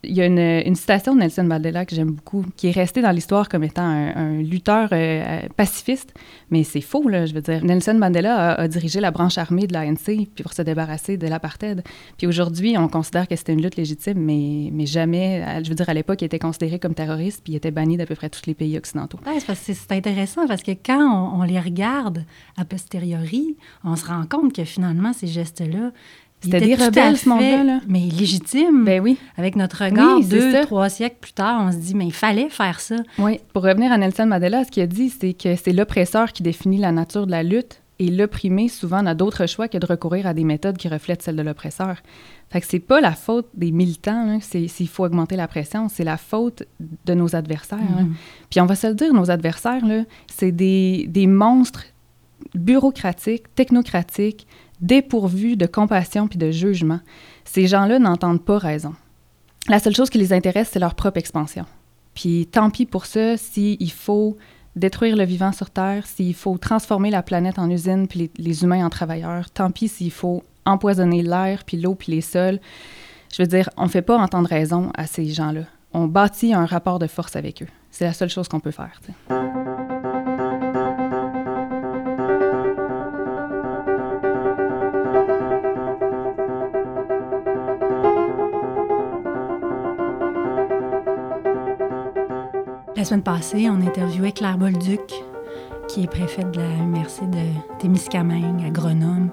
Il 0.05 0.17
y 0.17 0.21
a 0.21 0.27
une, 0.27 0.75
citation 0.75 1.15
de 1.15 1.21
Nelson 1.21 1.45
Mandela 1.45 1.87
que 1.87 1.95
j'aime 1.95 2.11
beaucoup, 2.11 2.45
qui 2.57 2.69
est 2.69 2.73
restée 2.73 3.03
dans 3.03 3.13
l'histoire 3.13 3.49
comme 3.49 3.63
étant 3.63 3.83
un, 3.85 4.43
lutteur 4.43 4.89
euh, 4.93 5.43
pacifiste, 5.57 6.13
mais 6.51 6.65
c'est 6.65 6.81
faux, 6.81 7.09
là, 7.09 7.25
je 7.27 7.35
veux 7.35 7.41
dire. 7.41 7.65
Nelson 7.65 7.95
Mandela 7.95 8.55
a, 8.55 8.69
dirigé 8.69 8.99
la 9.01 9.13
branche 9.13 9.39
armée 9.39 9.69
de 9.69 9.75
l'ANC 9.75 10.27
pour 10.43 10.55
se 10.55 10.63
débarrasser 10.63 11.17
de 11.17 11.29
l'apartheid. 11.29 11.85
Puis 12.19 12.27
aujourd'hui, 12.27 12.77
on 12.77 12.89
considère 12.89 13.29
que 13.29 13.37
c'était 13.37 13.53
une 13.53 13.63
lutte 13.63 13.77
légitime, 13.77 14.19
mais, 14.19 14.71
mais 14.73 14.87
jamais, 14.87 15.63
je 15.63 15.69
veux 15.69 15.77
dire, 15.77 15.89
à 15.89 15.95
l'époque, 15.95 16.21
il 16.23 16.25
était 16.25 16.41
considéré 16.41 16.81
comme 16.81 16.95
terroriste, 16.95 17.43
puis 17.45 17.53
il 17.53 17.57
était 17.57 17.71
banni 17.71 17.97
d'à 17.97 18.07
peu 18.07 18.17
près 18.17 18.29
tous 18.29 18.47
les 18.47 18.55
pays 18.55 18.77
occidentaux. 18.77 19.21
C'est 19.55 19.93
intéressant 19.93 20.47
parce 20.49 20.63
que 20.63 20.73
quand 20.73 21.39
on 21.39 21.45
les 21.45 21.61
regarde 21.61 22.25
a 22.57 22.65
posteriori, 22.65 23.57
on 23.85 23.97
se 23.97 24.07
rend 24.07 24.25
compte 24.27 24.53
que 24.53 24.65
finalement, 24.65 25.13
ces 25.13 25.27
gestes-là, 25.27 25.93
c'était 26.43 26.61
des 26.61 26.75
rebelles, 26.75 27.17
ce 27.17 27.29
monde-là. 27.29 27.81
Mais 27.89 28.01
légitime. 28.01 28.85
Ben 28.85 29.01
oui. 29.01 29.17
Avec 29.37 29.57
notre 29.57 29.85
regard, 29.85 30.19
oui, 30.19 30.27
deux, 30.27 30.53
ça. 30.53 30.63
trois 30.67 30.89
siècles 30.89 31.17
plus 31.21 31.33
tard, 31.33 31.63
on 31.67 31.73
se 31.73 31.77
dit, 31.77 31.95
mais 31.95 32.07
il 32.07 32.13
fallait 32.13 32.49
faire 32.49 32.81
ça. 32.81 32.97
Oui. 33.19 33.41
Pour 33.53 33.63
revenir 33.63 33.93
à 33.93 33.99
Nelson 33.99 34.27
Mandela, 34.27 34.65
ce 34.65 34.71
qu'il 34.71 34.83
a 34.83 34.87
dit, 34.87 35.11
c'est 35.11 35.33
que 35.33 35.57
c'est 35.57 35.73
l'oppresseur 35.73 36.33
qui 36.33 36.43
définit 36.43 36.79
la 36.79 36.93
nature 36.93 37.27
de 37.27 37.31
la 37.31 37.43
lutte 37.43 37.83
et 37.99 38.11
l'opprimé, 38.11 38.69
souvent, 38.69 39.03
n'a 39.03 39.15
d'autre 39.15 39.47
choix 39.47 39.69
que 39.69 39.79
de 39.79 39.87
recourir 39.87 40.27
à 40.27 40.35
des 40.35 40.45
méthodes 40.45 40.77
qui 40.77 40.89
reflètent 40.89 41.23
celles 41.23 41.37
de 41.37 41.43
l'oppresseur. 41.43 41.99
Fait 42.51 42.61
que 42.61 42.67
c'est 42.67 42.81
pas 42.81 43.01
la 43.01 43.13
faute 43.13 43.49
des 43.55 43.71
militants, 43.71 44.39
s'il 44.41 44.89
faut 44.89 45.05
augmenter 45.05 45.37
la 45.37 45.47
pression, 45.47 45.89
c'est 45.89 46.05
la 46.05 46.17
faute 46.17 46.65
de 47.07 47.15
nos 47.15 47.37
adversaires. 47.37 47.79
Mm 47.79 48.09
-hmm. 48.09 48.13
Puis 48.51 48.61
on 48.61 48.67
va 48.67 48.75
se 48.75 48.89
le 48.89 48.95
dire, 48.95 49.15
nos 49.15 49.31
adversaires, 49.31 49.85
c'est 50.27 50.53
des, 50.53 51.07
des 51.09 51.27
monstres 51.27 51.85
bureaucratiques, 52.55 53.55
technocratiques, 53.55 54.47
dépourvus 54.83 55.57
de 55.57 55.67
compassion 55.67 56.29
puis 56.29 56.39
de 56.39 56.51
jugement. 56.51 57.01
Ces 57.45 57.67
gens-là 57.67 57.99
n'entendent 57.99 58.45
pas 58.45 58.59
raison. 58.59 58.95
La 59.69 59.79
seule 59.79 59.95
chose 59.95 60.11
qui 60.11 60.19
les 60.19 60.33
intéresse, 60.33 60.71
c'est 60.73 60.81
leur 60.81 60.95
propre 60.95 61.19
expansion. 61.19 61.65
Puis 62.15 62.47
tant 62.51 62.69
pis 62.69 62.85
pour 62.85 63.07
ça, 63.07 63.37
s'il 63.37 63.93
faut 63.93 64.37
détruire 64.75 65.17
le 65.17 65.25
vivant 65.25 65.53
sur 65.53 65.71
Terre, 65.71 66.07
s'il 66.07 66.35
faut 66.35 66.59
transformer 66.59 67.11
la 67.11 67.23
planète 67.23 67.59
en 67.59 67.71
usine 67.71 68.09
puis 68.09 68.31
les, 68.37 68.65
humains 68.65 68.85
en 68.85 68.91
travailleurs, 68.91 69.51
tant 69.51 69.71
pis 69.71 69.89
s'il 69.89 70.11
faut 70.11 70.43
empoisonner 70.65 71.23
l'air 71.23 71.65
puis 71.65 71.77
l'eau 71.77 71.95
puis 71.95 72.13
les 72.13 72.21
sols. 72.21 72.61
Je 73.33 73.43
veux 73.43 73.49
dire, 73.49 73.71
on 73.77 73.85
ne 73.85 73.89
fait 73.89 74.03
pas 74.03 74.19
entendre 74.19 74.49
raison 74.49 74.91
à 74.97 75.07
ces 75.07 75.27
gens-là. 75.27 75.63
On 75.93 76.07
bâtit 76.07 76.55
un 76.55 76.67
rapport 76.67 76.99
de 76.99 77.07
force 77.07 77.37
avec 77.37 77.63
eux. 77.63 77.69
C'est 77.91 78.05
la 78.05 78.13
seule 78.13 78.31
chose 78.31 78.49
qu'on 78.49 78.61
peut 78.61 78.71
faire. 78.71 79.01
La 93.03 93.07
semaine 93.07 93.25
passée, 93.25 93.69
on 93.69 93.85
interviewait 93.85 94.31
Claire 94.31 94.57
Bolduc, 94.57 95.13
qui 95.89 96.05
est 96.05 96.07
préfète 96.07 96.53
de 96.53 96.61
la 96.61 96.69
MRC 96.69 97.29
de 97.29 97.81
Témiscamingue 97.81 98.65
à 98.65 98.71
Grenoble, 98.71 99.33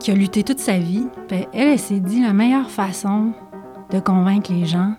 qui 0.00 0.10
a 0.10 0.14
lutté 0.14 0.42
toute 0.42 0.58
sa 0.58 0.80
vie. 0.80 1.06
Elle, 1.30 1.46
elle 1.52 1.78
s'est 1.78 2.00
dit 2.00 2.20
la 2.20 2.32
meilleure 2.32 2.72
façon 2.72 3.34
de 3.92 4.00
convaincre 4.00 4.52
les 4.52 4.66
gens, 4.66 4.94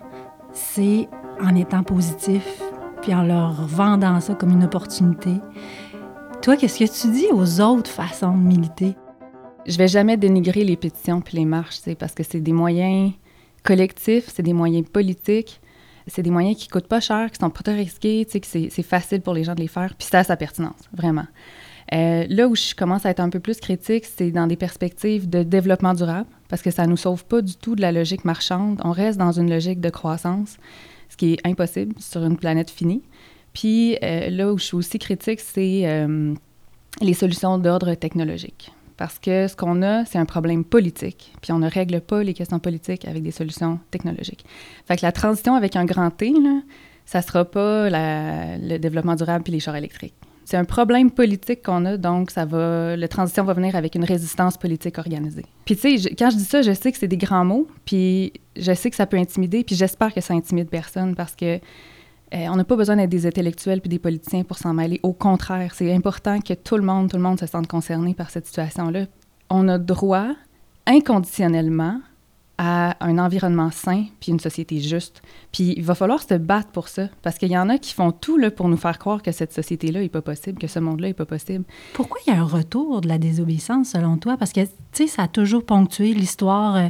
c'est 0.50 1.10
en 1.42 1.54
étant 1.54 1.82
positif, 1.82 2.62
puis 3.02 3.14
en 3.14 3.22
leur 3.22 3.66
vendant 3.66 4.18
ça 4.20 4.34
comme 4.34 4.52
une 4.52 4.64
opportunité. 4.64 5.34
Toi, 6.40 6.56
qu'est-ce 6.56 6.78
que 6.78 7.02
tu 7.02 7.12
dis 7.12 7.26
aux 7.30 7.60
autres 7.60 7.90
façons 7.90 8.32
de 8.32 8.42
militer? 8.42 8.96
Je 9.66 9.76
vais 9.76 9.88
jamais 9.88 10.16
dénigrer 10.16 10.64
les 10.64 10.78
pétitions 10.78 11.20
puis 11.20 11.36
les 11.36 11.44
marches, 11.44 11.82
parce 11.98 12.14
que 12.14 12.22
c'est 12.22 12.40
des 12.40 12.54
moyens 12.54 13.12
collectifs, 13.62 14.30
c'est 14.34 14.42
des 14.42 14.54
moyens 14.54 14.88
politiques 14.88 15.59
c'est 16.10 16.22
des 16.22 16.30
moyens 16.30 16.56
qui 16.56 16.68
coûtent 16.68 16.88
pas 16.88 17.00
cher, 17.00 17.30
qui 17.30 17.38
sont 17.38 17.50
pas 17.50 17.62
très 17.62 17.76
risqués, 17.76 18.24
tu 18.26 18.32
sais, 18.32 18.40
que 18.40 18.46
c'est 18.46 18.82
facile 18.82 19.20
pour 19.20 19.34
les 19.34 19.44
gens 19.44 19.54
de 19.54 19.60
les 19.60 19.68
faire, 19.68 19.94
puis 19.96 20.06
ça 20.06 20.20
a 20.20 20.24
sa 20.24 20.36
pertinence, 20.36 20.88
vraiment. 20.92 21.26
Euh, 21.92 22.24
là 22.28 22.46
où 22.46 22.54
je 22.54 22.74
commence 22.74 23.04
à 23.04 23.10
être 23.10 23.20
un 23.20 23.30
peu 23.30 23.40
plus 23.40 23.58
critique, 23.58 24.04
c'est 24.04 24.30
dans 24.30 24.46
des 24.46 24.56
perspectives 24.56 25.28
de 25.28 25.42
développement 25.42 25.94
durable, 25.94 26.28
parce 26.48 26.62
que 26.62 26.70
ça 26.70 26.86
nous 26.86 26.96
sauve 26.96 27.24
pas 27.24 27.42
du 27.42 27.56
tout 27.56 27.74
de 27.74 27.80
la 27.80 27.92
logique 27.92 28.24
marchande. 28.24 28.80
On 28.84 28.92
reste 28.92 29.18
dans 29.18 29.32
une 29.32 29.50
logique 29.50 29.80
de 29.80 29.90
croissance, 29.90 30.56
ce 31.08 31.16
qui 31.16 31.34
est 31.34 31.46
impossible 31.46 31.94
sur 31.98 32.24
une 32.24 32.36
planète 32.36 32.70
finie. 32.70 33.02
Puis 33.52 33.96
euh, 34.02 34.30
là 34.30 34.52
où 34.52 34.58
je 34.58 34.64
suis 34.64 34.76
aussi 34.76 34.98
critique, 34.98 35.40
c'est 35.40 35.82
euh, 35.84 36.34
les 37.00 37.14
solutions 37.14 37.58
d'ordre 37.58 37.94
technologique. 37.94 38.72
Parce 39.00 39.18
que 39.18 39.48
ce 39.48 39.56
qu'on 39.56 39.80
a, 39.80 40.04
c'est 40.04 40.18
un 40.18 40.26
problème 40.26 40.62
politique, 40.62 41.32
puis 41.40 41.52
on 41.52 41.58
ne 41.58 41.70
règle 41.70 42.02
pas 42.02 42.22
les 42.22 42.34
questions 42.34 42.58
politiques 42.58 43.08
avec 43.08 43.22
des 43.22 43.30
solutions 43.30 43.78
technologiques. 43.90 44.44
Fait 44.86 44.98
que 44.98 45.00
la 45.00 45.10
transition 45.10 45.54
avec 45.54 45.74
un 45.74 45.86
grand 45.86 46.10
T, 46.10 46.32
là, 46.32 46.60
ça 47.06 47.22
sera 47.22 47.46
pas 47.46 47.88
le 47.88 48.76
développement 48.76 49.14
durable 49.14 49.42
puis 49.42 49.54
les 49.54 49.60
chars 49.60 49.74
électriques. 49.74 50.12
C'est 50.44 50.58
un 50.58 50.66
problème 50.66 51.10
politique 51.10 51.62
qu'on 51.62 51.86
a, 51.86 51.96
donc 51.96 52.30
ça 52.30 52.44
va, 52.44 52.94
la 52.94 53.08
transition 53.08 53.42
va 53.42 53.54
venir 53.54 53.74
avec 53.74 53.94
une 53.94 54.04
résistance 54.04 54.58
politique 54.58 54.98
organisée. 54.98 55.46
Puis 55.64 55.76
tu 55.76 55.98
sais, 55.98 56.14
quand 56.14 56.28
je 56.28 56.36
dis 56.36 56.44
ça, 56.44 56.60
je 56.60 56.72
sais 56.72 56.92
que 56.92 56.98
c'est 56.98 57.08
des 57.08 57.16
grands 57.16 57.46
mots, 57.46 57.68
puis 57.86 58.34
je 58.54 58.74
sais 58.74 58.90
que 58.90 58.96
ça 58.96 59.06
peut 59.06 59.16
intimider, 59.16 59.64
puis 59.64 59.76
j'espère 59.76 60.12
que 60.12 60.20
ça 60.20 60.34
intimide 60.34 60.68
personne 60.68 61.14
parce 61.14 61.34
que 61.34 61.58
euh, 62.32 62.46
on 62.48 62.56
n'a 62.56 62.64
pas 62.64 62.76
besoin 62.76 62.96
d'être 62.96 63.10
des 63.10 63.26
intellectuels 63.26 63.80
puis 63.80 63.88
des 63.88 63.98
politiciens 63.98 64.44
pour 64.44 64.58
s'en 64.58 64.72
mêler. 64.72 65.00
Au 65.02 65.12
contraire, 65.12 65.74
c'est 65.74 65.92
important 65.92 66.40
que 66.40 66.54
tout 66.54 66.76
le 66.76 66.82
monde, 66.82 67.10
tout 67.10 67.16
le 67.16 67.22
monde 67.22 67.40
se 67.40 67.46
sente 67.46 67.66
concerné 67.66 68.14
par 68.14 68.30
cette 68.30 68.46
situation-là. 68.46 69.06
On 69.48 69.66
a 69.68 69.78
droit 69.78 70.28
inconditionnellement 70.86 72.00
à 72.62 72.94
un 73.02 73.16
environnement 73.16 73.70
sain 73.70 74.04
puis 74.20 74.32
une 74.32 74.38
société 74.38 74.80
juste. 74.80 75.22
Puis 75.50 75.72
il 75.78 75.82
va 75.82 75.94
falloir 75.94 76.22
se 76.22 76.34
battre 76.34 76.68
pour 76.68 76.88
ça 76.88 77.04
parce 77.22 77.38
qu'il 77.38 77.50
y 77.50 77.56
en 77.56 77.70
a 77.70 77.78
qui 77.78 77.94
font 77.94 78.12
tout 78.12 78.36
là, 78.36 78.50
pour 78.50 78.68
nous 78.68 78.76
faire 78.76 78.98
croire 78.98 79.22
que 79.22 79.32
cette 79.32 79.54
société-là 79.54 80.00
n'est 80.00 80.10
pas 80.10 80.20
possible, 80.20 80.58
que 80.58 80.66
ce 80.66 80.78
monde-là 80.78 81.08
n'est 81.08 81.14
pas 81.14 81.24
possible. 81.24 81.64
Pourquoi 81.94 82.18
il 82.26 82.34
y 82.34 82.36
a 82.36 82.38
un 82.38 82.44
retour 82.44 83.00
de 83.00 83.08
la 83.08 83.16
désobéissance, 83.16 83.88
selon 83.92 84.18
toi? 84.18 84.36
Parce 84.36 84.52
que, 84.52 84.60
tu 84.60 84.68
sais, 84.92 85.06
ça 85.06 85.22
a 85.22 85.28
toujours 85.28 85.64
ponctué 85.64 86.12
l'histoire 86.12 86.76
euh, 86.76 86.88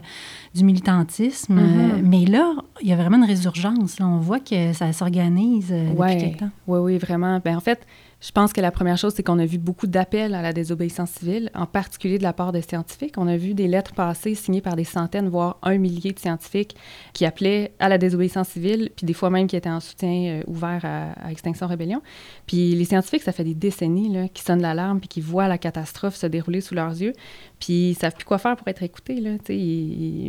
du 0.57 0.65
militantisme. 0.65 1.57
euh, 1.59 1.99
Mhm. 1.99 2.03
mais 2.09 2.25
là, 2.25 2.53
il 2.83 2.89
y 2.89 2.93
a 2.93 2.97
vraiment 2.97 3.19
une 3.19 3.25
résurgence. 3.25 4.01
là. 4.01 4.09
On 4.09 4.19
voit 4.19 4.41
que 4.41 4.73
ça 4.73 4.93
s'organise 4.93 5.69
euh, 5.71 5.85
depuis 5.91 6.01
Ouais. 6.01 6.19
quelque 6.19 6.39
temps. 6.41 6.51
Oui, 6.67 6.79
oui, 6.81 6.99
vraiment. 6.99 7.41
Ben, 7.45 7.57
en 7.57 7.61
fait, 7.61 7.87
je 8.21 8.33
pense 8.33 8.53
que 8.53 8.61
la 8.61 8.71
première 8.71 8.99
chose, 8.99 9.15
c'est 9.17 9.23
qu'on 9.23 9.39
a 9.39 9.47
vu 9.47 9.57
beaucoup 9.57 9.87
d'appels 9.87 10.35
à 10.35 10.43
la 10.43 10.53
désobéissance 10.53 11.11
civile, 11.11 11.51
en 11.55 11.65
particulier 11.65 12.19
de 12.19 12.23
la 12.23 12.35
part 12.35 12.53
de 12.53 12.61
scientifiques. 12.61 13.15
On 13.17 13.27
a 13.27 13.39
vu 13.39 13.55
des 13.55 13.67
lettres 13.67 13.95
passées 13.95 14.35
signées 14.35 14.61
par 14.61 14.77
des 14.77 14.85
centaines, 14.85 15.31
voire 15.31 15.57
un 15.63 15.79
millier 15.79 16.13
de 16.13 16.19
scientifiques 16.19 16.77
qui 17.15 17.25
appelaient 17.25 17.73
à 17.79 17.89
la 17.89 17.97
désobéissance 17.97 18.49
civile, 18.49 18.91
puis 18.95 19.07
des 19.07 19.15
fois 19.15 19.31
même 19.31 19.47
qui 19.47 19.57
étaient 19.57 19.71
en 19.71 19.81
soutien 19.81 20.11
euh, 20.11 20.43
ouvert 20.47 20.85
à, 20.85 21.31
Extinction 21.31 21.67
Rébellion. 21.67 22.03
Puis 22.47 22.75
les 22.75 22.85
scientifiques, 22.85 23.23
ça 23.23 23.33
fait 23.33 23.45
des 23.45 23.55
décennies 23.55 24.31
qui 24.35 24.43
sonnent 24.43 24.61
l'alarme 24.61 25.01
puis 25.01 25.09
qui 25.09 25.23
voient 25.23 25.49
la 25.49 25.57
catastrophe 25.57 26.15
se 26.15 26.27
dérouler 26.27 26.61
sous 26.61 26.75
leurs 26.75 26.91
yeux, 26.91 27.15
puis 27.59 27.91
ils 27.91 27.95
savent 27.95 28.15
plus 28.15 28.27
quoi 28.27 28.37
faire 28.37 28.57
pour 28.57 28.69
être 28.69 28.83
écoutés. 28.83 29.19
Là, 29.21 29.31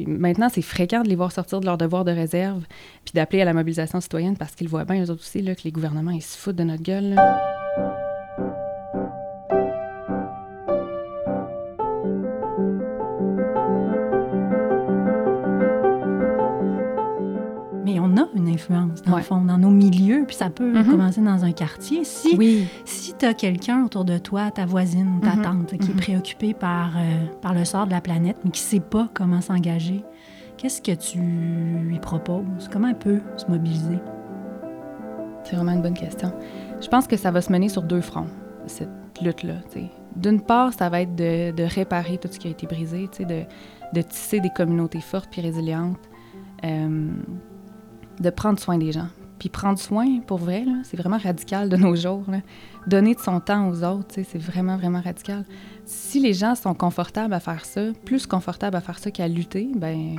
maintenant, 0.08 0.48
c'est 0.50 0.62
fréquent 0.62 1.04
de 1.04 1.10
les 1.10 1.16
voir 1.16 1.34
sortir 1.34 1.60
de 1.60 1.66
leur 1.66 1.78
devoir 1.78 2.06
de 2.06 2.12
réserve 2.12 2.64
puis 3.04 3.12
d'appeler 3.14 3.42
à 3.42 3.46
la 3.46 3.54
mobilisation 3.54 4.00
citoyenne 4.00 4.38
parce 4.38 4.56
qu'ils 4.56 4.70
voient 4.70 4.86
bien, 4.86 5.04
eux 5.04 5.10
autres 5.10 5.24
aussi, 5.24 5.44
que 5.44 5.64
les 5.66 5.72
gouvernements, 5.72 6.12
ils 6.12 6.22
se 6.22 6.38
foutent 6.38 6.56
de 6.56 6.64
notre 6.64 6.84
gueule. 6.84 7.16
là. 7.16 7.61
Mais 17.84 18.00
on 18.00 18.16
a 18.18 18.28
une 18.36 18.48
influence, 18.48 19.02
dans 19.02 19.14
Ouais. 19.14 19.18
le 19.20 19.24
fond, 19.24 19.42
dans 19.42 19.58
nos 19.58 19.70
milieux, 19.72 20.24
puis 20.28 20.36
ça 20.36 20.50
peut 20.52 20.72
Mhm. 20.72 20.86
commencer 20.92 21.22
dans 21.22 21.44
un 21.44 21.52
quartier. 21.52 22.04
Si, 22.04 22.36
Oui, 22.38 22.68
si 22.86 23.16
tu 23.18 23.26
as 23.26 23.34
quelqu'un 23.34 23.84
autour 23.86 24.06
de 24.06 24.18
toi, 24.20 24.52
ta 24.52 24.66
voisine, 24.68 25.20
ta 25.24 25.36
Mhm. 25.36 25.42
tante, 25.42 25.78
qui 25.80 25.90
est 25.90 25.94
Mhm. 25.94 26.00
préoccupée 26.00 26.54
par, 26.54 26.92
euh, 26.98 27.26
par 27.42 27.54
le 27.56 27.66
sort 27.66 27.88
de 27.88 27.92
la 27.92 28.02
planète, 28.02 28.38
mais 28.46 28.52
qui 28.52 28.62
ne 28.64 28.68
sait 28.68 28.80
pas 28.86 29.10
comment 29.14 29.42
s'engager, 29.42 30.06
qu'est-ce 30.58 30.82
que 30.82 30.92
tu 30.92 31.20
lui 31.20 31.98
proposes? 32.00 32.70
Comment 32.72 32.90
elle 32.90 32.98
peut 33.00 33.22
se 33.38 33.46
mobiliser? 33.48 34.00
c'est 35.44 35.56
vraiment 35.56 35.72
une 35.72 35.82
bonne 35.82 35.96
question. 35.96 36.32
Je 36.82 36.88
pense 36.88 37.08
que 37.08 37.16
ça 37.16 37.30
va 37.30 37.42
se 37.42 37.52
mener 37.52 37.70
sur 37.70 37.84
deux 37.84 38.02
fronts, 38.02 38.28
cette 38.66 38.90
lutte-là. 39.22 39.56
D'une 40.16 40.42
part, 40.42 40.74
ça 40.74 40.90
va 40.90 41.02
être 41.02 41.16
de, 41.16 41.64
réparer 41.64 42.18
tout 42.18 42.28
ce 42.32 42.40
qui 42.40 42.48
a 42.48 42.52
été 42.52 42.66
brisé, 42.66 43.08
de, 43.20 44.02
tisser 44.02 44.40
des 44.40 44.50
communautés 44.50 45.00
fortes 45.00 45.30
puis 45.32 45.42
résilientes, 45.42 46.10
euh, 46.64 47.12
de 48.20 48.30
prendre 48.32 48.60
soin 48.60 48.80
des 48.80 48.92
gens. 48.92 49.08
Puis 49.38 49.50
prendre 49.50 49.78
soin, 49.80 50.20
pour 50.22 50.38
vrai, 50.38 50.66
c'est 50.84 50.98
vraiment 50.98 51.18
radical 51.18 51.70
de 51.70 51.76
nos 51.76 51.96
jours. 51.96 52.26
Donner 52.88 53.16
de 53.16 53.20
son 53.20 53.40
temps 53.40 53.70
aux 53.70 53.84
autres, 53.84 54.08
c'est 54.10 54.38
vraiment, 54.38 54.78
vraiment 54.78 55.02
radical. 55.02 55.46
Si 55.86 56.20
les 56.20 56.34
gens 56.34 56.56
sont 56.56 56.74
confortables 56.74 57.34
à 57.34 57.40
faire 57.40 57.66
ça, 57.66 57.82
plus 58.06 58.26
confortables 58.26 58.76
à 58.76 58.82
faire 58.82 59.00
ça 59.00 59.12
qu'à 59.12 59.28
lutter, 59.28 59.70
ben, 59.76 60.16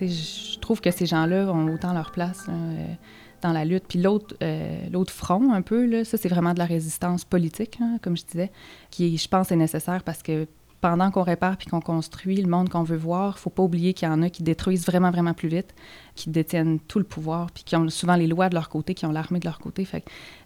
je 0.00 0.58
trouve 0.58 0.80
que 0.80 0.90
ces 0.90 1.06
gens-là 1.06 1.52
ont 1.52 1.68
autant 1.72 1.92
leur 1.92 2.12
place 2.12 2.46
euh, 2.48 2.94
dans 3.42 3.52
la 3.52 3.64
lutte. 3.64 3.84
Puis 3.88 4.00
l'autre, 4.00 4.36
euh, 4.42 4.88
l'autre 4.90 5.12
front, 5.12 5.52
un 5.52 5.62
peu, 5.62 5.86
là, 5.86 6.04
ça, 6.04 6.16
c'est 6.16 6.28
vraiment 6.28 6.54
de 6.54 6.58
la 6.58 6.66
résistance 6.66 7.24
politique, 7.24 7.78
là, 7.80 7.98
comme 8.02 8.16
je 8.16 8.24
disais, 8.24 8.50
qui, 8.90 9.16
je 9.16 9.28
pense, 9.28 9.52
est 9.52 9.56
nécessaire 9.56 10.02
parce 10.02 10.22
que 10.22 10.46
pendant 10.80 11.10
qu'on 11.10 11.22
répare 11.22 11.56
puis 11.56 11.66
qu'on 11.66 11.80
construit 11.80 12.40
le 12.40 12.48
monde 12.48 12.68
qu'on 12.68 12.82
veut 12.82 12.96
voir, 12.96 13.38
faut 13.38 13.50
pas 13.50 13.62
oublier 13.62 13.94
qu'il 13.94 14.08
y 14.08 14.10
en 14.10 14.22
a 14.22 14.30
qui 14.30 14.42
détruisent 14.42 14.86
vraiment, 14.86 15.10
vraiment 15.10 15.34
plus 15.34 15.48
vite, 15.48 15.74
qui 16.14 16.30
détiennent 16.30 16.78
tout 16.78 16.98
le 16.98 17.04
pouvoir, 17.04 17.50
puis 17.50 17.64
qui 17.64 17.76
ont 17.76 17.88
souvent 17.90 18.16
les 18.16 18.26
lois 18.26 18.48
de 18.48 18.54
leur 18.54 18.68
côté, 18.68 18.94
qui 18.94 19.06
ont 19.06 19.12
l'armée 19.12 19.40
de 19.40 19.44
leur 19.44 19.58
côté. 19.58 19.86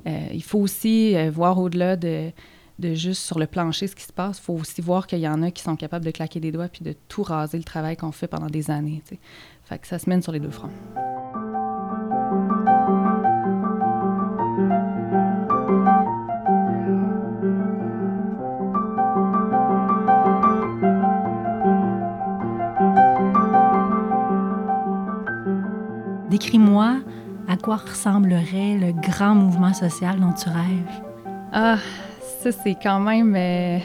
Euh, 0.06 0.18
il 0.32 0.42
faut 0.42 0.58
aussi 0.58 1.16
euh, 1.16 1.30
voir 1.30 1.58
au-delà 1.58 1.96
de, 1.96 2.32
juste 2.80 3.22
sur 3.22 3.38
le 3.38 3.46
plancher 3.46 3.86
ce 3.86 3.94
qui 3.94 4.04
se 4.04 4.12
passe. 4.12 4.38
Il 4.38 4.42
faut 4.42 4.54
aussi 4.54 4.80
voir 4.80 5.06
qu'il 5.06 5.20
y 5.20 5.28
en 5.28 5.42
a 5.42 5.50
qui 5.50 5.62
sont 5.62 5.76
capables 5.76 6.04
de 6.04 6.10
claquer 6.10 6.40
des 6.40 6.50
doigts 6.50 6.68
puis 6.68 6.82
de 6.82 6.94
tout 7.08 7.22
raser 7.22 7.58
le 7.58 7.64
travail 7.64 7.96
qu'on 7.96 8.12
fait 8.12 8.28
pendant 8.28 8.48
des 8.48 8.70
années. 8.70 9.02
ça 9.82 9.98
se 9.98 10.08
mène 10.08 10.22
sur 10.22 10.32
les 10.32 10.40
deux 10.40 10.50
fronts. 10.50 10.70
Décris-moi 26.32 27.00
à 27.46 27.58
quoi 27.58 27.76
ressemblerait 27.76 28.78
le 28.78 28.92
grand 28.92 29.34
mouvement 29.34 29.74
social 29.74 30.18
dont 30.18 30.32
tu 30.32 30.48
rêves. 30.48 31.02
Ah, 31.52 31.76
ça, 32.40 32.50
c'est 32.50 32.74
quand 32.82 33.00
même. 33.00 33.36
euh, 33.36 33.78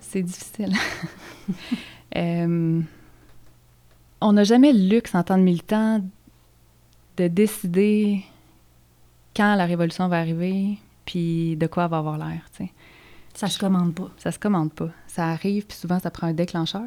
C'est 0.00 0.22
difficile. 0.22 0.72
Euh, 2.16 2.80
on 4.22 4.32
n'a 4.32 4.44
jamais 4.44 4.72
le 4.72 4.88
luxe 4.88 5.14
en 5.14 5.22
tant 5.22 5.34
que 5.34 5.42
militant 5.42 6.00
de 7.18 7.28
décider 7.28 8.24
quand 9.36 9.54
la 9.54 9.66
révolution 9.66 10.08
va 10.08 10.18
arriver, 10.20 10.78
puis 11.04 11.56
de 11.56 11.66
quoi 11.66 11.84
elle 11.84 11.90
va 11.90 11.98
avoir 11.98 12.16
l'air. 12.16 12.40
tu 12.56 12.64
sais. 12.64 12.72
Ça 13.34 13.48
se 13.48 13.58
commande 13.58 13.94
pas. 13.94 14.08
Ça 14.16 14.32
se 14.32 14.38
commande 14.38 14.72
pas. 14.72 14.88
Ça 15.06 15.26
arrive, 15.28 15.66
puis 15.66 15.76
souvent, 15.76 15.98
ça 15.98 16.10
prend 16.10 16.28
un 16.28 16.32
déclencheur. 16.32 16.86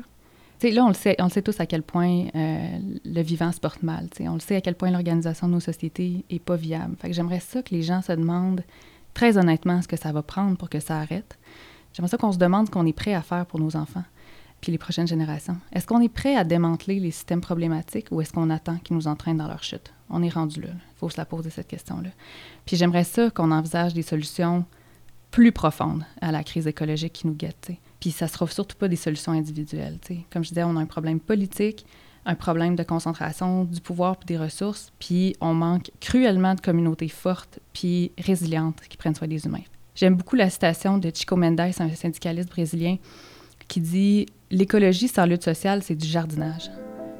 Tu 0.60 0.67
sais, 0.67 0.74
là, 0.74 0.84
on 0.84 0.89
le 0.89 0.93
sait, 0.93 1.15
on 1.19 1.26
le 1.26 1.30
sait 1.30 1.41
tous 1.41 1.60
à 1.60 1.65
quel 1.65 1.84
point 1.84 2.28
euh, 2.36 2.80
le 3.06 3.22
vivant 3.22 3.52
se 3.52 3.60
porte 3.60 3.82
mal. 3.82 4.10
tu 4.12 4.24
sais. 4.24 4.30
On 4.30 4.34
le 4.34 4.39
sait 4.41 4.58
à 4.58 4.62
quel 4.62 4.76
point 4.76 4.91
l'organisation 4.91 5.48
de 5.48 5.54
nos 5.54 5.60
sociétés 5.62 6.26
est 6.30 6.39
pas 6.39 6.58
viable. 6.58 6.95
Fait 7.00 7.13
j'aimerais 7.13 7.39
ça 7.39 7.63
que 7.63 7.74
les 7.74 7.82
gens 7.82 8.02
se 8.02 8.12
demandent 8.12 8.63
très 9.13 9.38
honnêtement 9.38 9.82
ce 9.82 9.88
que 9.88 9.95
ça 9.98 10.12
va 10.12 10.22
prendre 10.22 10.58
pour 10.58 10.69
que 10.69 10.80
ça 10.80 11.00
arrête. 11.00 11.39
J'aimerais 11.93 12.10
ça 12.10 12.17
qu'on 12.17 12.34
se 12.34 12.38
demande 12.38 12.67
ce 12.67 12.72
qu'on 12.72 12.86
est 12.86 12.93
prêt 12.93 13.13
à 13.13 13.22
faire 13.22 13.45
pour 13.45 13.60
nos 13.60 13.76
enfants 13.76 14.04
puis 14.62 14.72
les 14.72 14.78
prochaines 14.78 15.08
générations. 15.08 15.58
Est-ce 15.72 15.88
qu'on 15.88 16.02
est 16.02 16.10
prêt 16.10 16.36
à 16.36 16.43
démanteler 16.43 17.00
les 17.00 17.12
systèmes 17.12 17.41
problématiques 17.41 18.08
ou 18.12 18.22
est-ce 18.22 18.34
qu'on 18.34 18.50
attend 18.50 18.78
qu'ils 18.78 18.95
nous 18.95 19.08
entraînent 19.08 19.38
dans 19.38 19.48
leur 19.48 19.63
chute? 19.63 19.93
On 20.10 20.22
est 20.24 20.30
rendu 20.30 20.62
là. 20.62 20.69
Il 20.72 20.98
faut 20.98 21.10
se 21.10 21.17
la 21.17 21.26
poser 21.26 21.50
cette 21.50 21.67
question-là. 21.67 22.10
Puis 22.65 22.76
j'aimerais 22.76 23.04
ça 23.04 23.30
qu'on 23.30 23.52
envisage 23.52 23.93
des 23.93 24.02
solutions 24.02 24.65
plus 25.32 25.52
profondes 25.52 26.04
à 26.22 26.32
la 26.32 26.43
crise 26.43 26.67
écologique 26.67 27.13
qui 27.13 27.28
nous 27.28 27.36
guette. 27.36 27.58
tu 27.62 27.74
sais. 27.74 27.80
Puis 27.99 28.12
ça 28.12 28.27
sera 28.27 28.47
surtout 28.47 28.77
pas 28.77 28.88
des 28.88 28.95
solutions 28.95 29.31
individuelles. 29.31 29.97
tu 30.01 30.15
sais. 30.15 30.19
Comme 30.31 30.43
je 30.43 30.49
disais, 30.49 30.63
on 30.63 30.75
a 30.77 30.79
un 30.79 30.85
problème 30.85 31.19
politique, 31.19 31.85
un 32.25 32.35
problème 32.35 32.75
de 32.75 32.83
concentration 32.83 33.65
du 33.65 33.81
pouvoir 33.81 34.17
puis 34.17 34.27
des 34.27 34.38
ressources, 34.38 34.91
puis 34.99 35.35
on 35.41 35.53
manque 35.53 35.91
cruellement 35.99 36.55
de 36.55 36.62
communautés 36.62 37.07
fortes 37.07 37.59
puis 37.73 38.12
résilientes 38.17 38.81
qui 38.89 38.97
prennent 38.97 39.15
soin 39.15 39.27
des 39.27 39.45
humains. 39.45 39.63
J'aime 39.95 40.15
beaucoup 40.15 40.35
la 40.35 40.49
citation 40.49 40.97
de 40.97 41.12
Chico 41.13 41.35
Mendes, 41.35 41.59
un 41.59 41.71
syndicaliste 41.71 42.49
brésilien, 42.49 42.97
qui 43.67 43.81
dit 43.81 44.25
l'écologie 44.49 45.07
sans 45.07 45.25
lutte 45.25 45.43
sociale, 45.43 45.83
c'est 45.83 45.95
du 45.95 46.07
jardinage. 46.07 46.69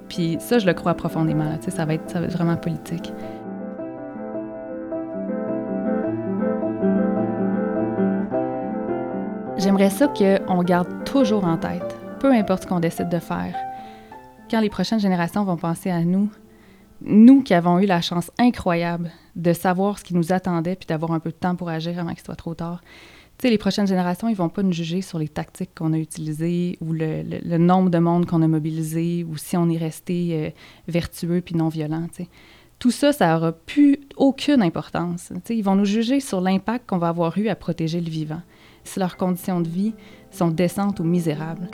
Puis 0.07 0.37
ça, 0.39 0.59
je 0.59 0.65
le 0.65 0.73
crois 0.73 0.95
profondément. 0.95 1.43
là. 1.45 1.59
Ça 1.61 1.71
ça 1.71 1.85
va 1.85 1.93
être 1.93 2.17
vraiment 2.31 2.57
politique. 2.57 3.11
J'aimerais 9.59 9.89
ça 9.89 10.07
qu'on 10.07 10.63
garde 10.63 11.03
toujours 11.03 11.43
en 11.43 11.57
tête, 11.57 11.97
peu 12.21 12.31
importe 12.31 12.63
ce 12.63 12.67
qu'on 12.67 12.79
décide 12.79 13.09
de 13.09 13.19
faire, 13.19 13.53
quand 14.49 14.61
les 14.61 14.69
prochaines 14.69 15.01
générations 15.01 15.43
vont 15.43 15.57
penser 15.57 15.89
à 15.89 16.05
nous, 16.05 16.31
nous 17.01 17.43
qui 17.43 17.53
avons 17.53 17.77
eu 17.79 17.85
la 17.85 17.99
chance 17.99 18.31
incroyable 18.39 19.11
de 19.35 19.51
savoir 19.51 19.99
ce 19.99 20.05
qui 20.05 20.15
nous 20.15 20.31
attendait 20.31 20.77
puis 20.77 20.87
d'avoir 20.87 21.11
un 21.11 21.19
peu 21.19 21.31
de 21.31 21.35
temps 21.35 21.57
pour 21.57 21.67
agir 21.67 21.99
avant 21.99 22.13
qu'il 22.13 22.23
soit 22.23 22.37
trop 22.37 22.55
tard. 22.55 22.79
Tu 23.37 23.47
sais, 23.47 23.49
les 23.49 23.57
prochaines 23.57 23.85
générations, 23.85 24.29
ils 24.29 24.35
vont 24.35 24.47
pas 24.47 24.63
nous 24.63 24.71
juger 24.71 25.01
sur 25.01 25.19
les 25.19 25.27
tactiques 25.27 25.71
qu'on 25.75 25.91
a 25.91 25.97
utilisées 25.97 26.77
ou 26.79 26.93
le, 26.93 27.57
nombre 27.57 27.89
de 27.89 27.99
monde 27.99 28.27
qu'on 28.27 28.41
a 28.41 28.47
mobilisé 28.47 29.25
ou 29.25 29.35
si 29.35 29.57
on 29.57 29.69
est 29.69 29.77
resté 29.77 30.29
euh, 30.31 30.49
vertueux 30.87 31.41
puis 31.41 31.55
non 31.55 31.67
violent. 31.67 32.07
Tout 32.79 32.91
ça, 32.91 33.11
ça 33.11 33.35
aura 33.35 33.51
plus 33.51 33.99
aucune 34.15 34.61
importance. 34.61 35.33
Tu 35.43 35.55
ils 35.55 35.63
vont 35.63 35.75
nous 35.75 35.83
juger 35.83 36.21
sur 36.21 36.39
l'impact 36.39 36.89
qu'on 36.89 36.97
va 36.97 37.09
avoir 37.09 37.37
eu 37.37 37.49
à 37.49 37.55
protéger 37.55 37.99
le 37.99 38.09
vivant. 38.09 38.41
Si 38.83 38.99
leurs 38.99 39.17
conditions 39.17 39.61
de 39.61 39.69
vie 39.69 39.93
sont 40.31 40.49
décentes 40.49 40.99
ou 40.99 41.03
misérables. 41.03 41.69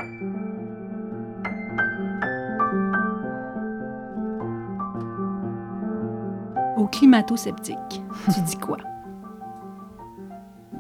Au 6.78 6.88
climato-sceptique, 6.88 8.02
tu 8.34 8.42
dis 8.42 8.58
quoi? 8.58 8.78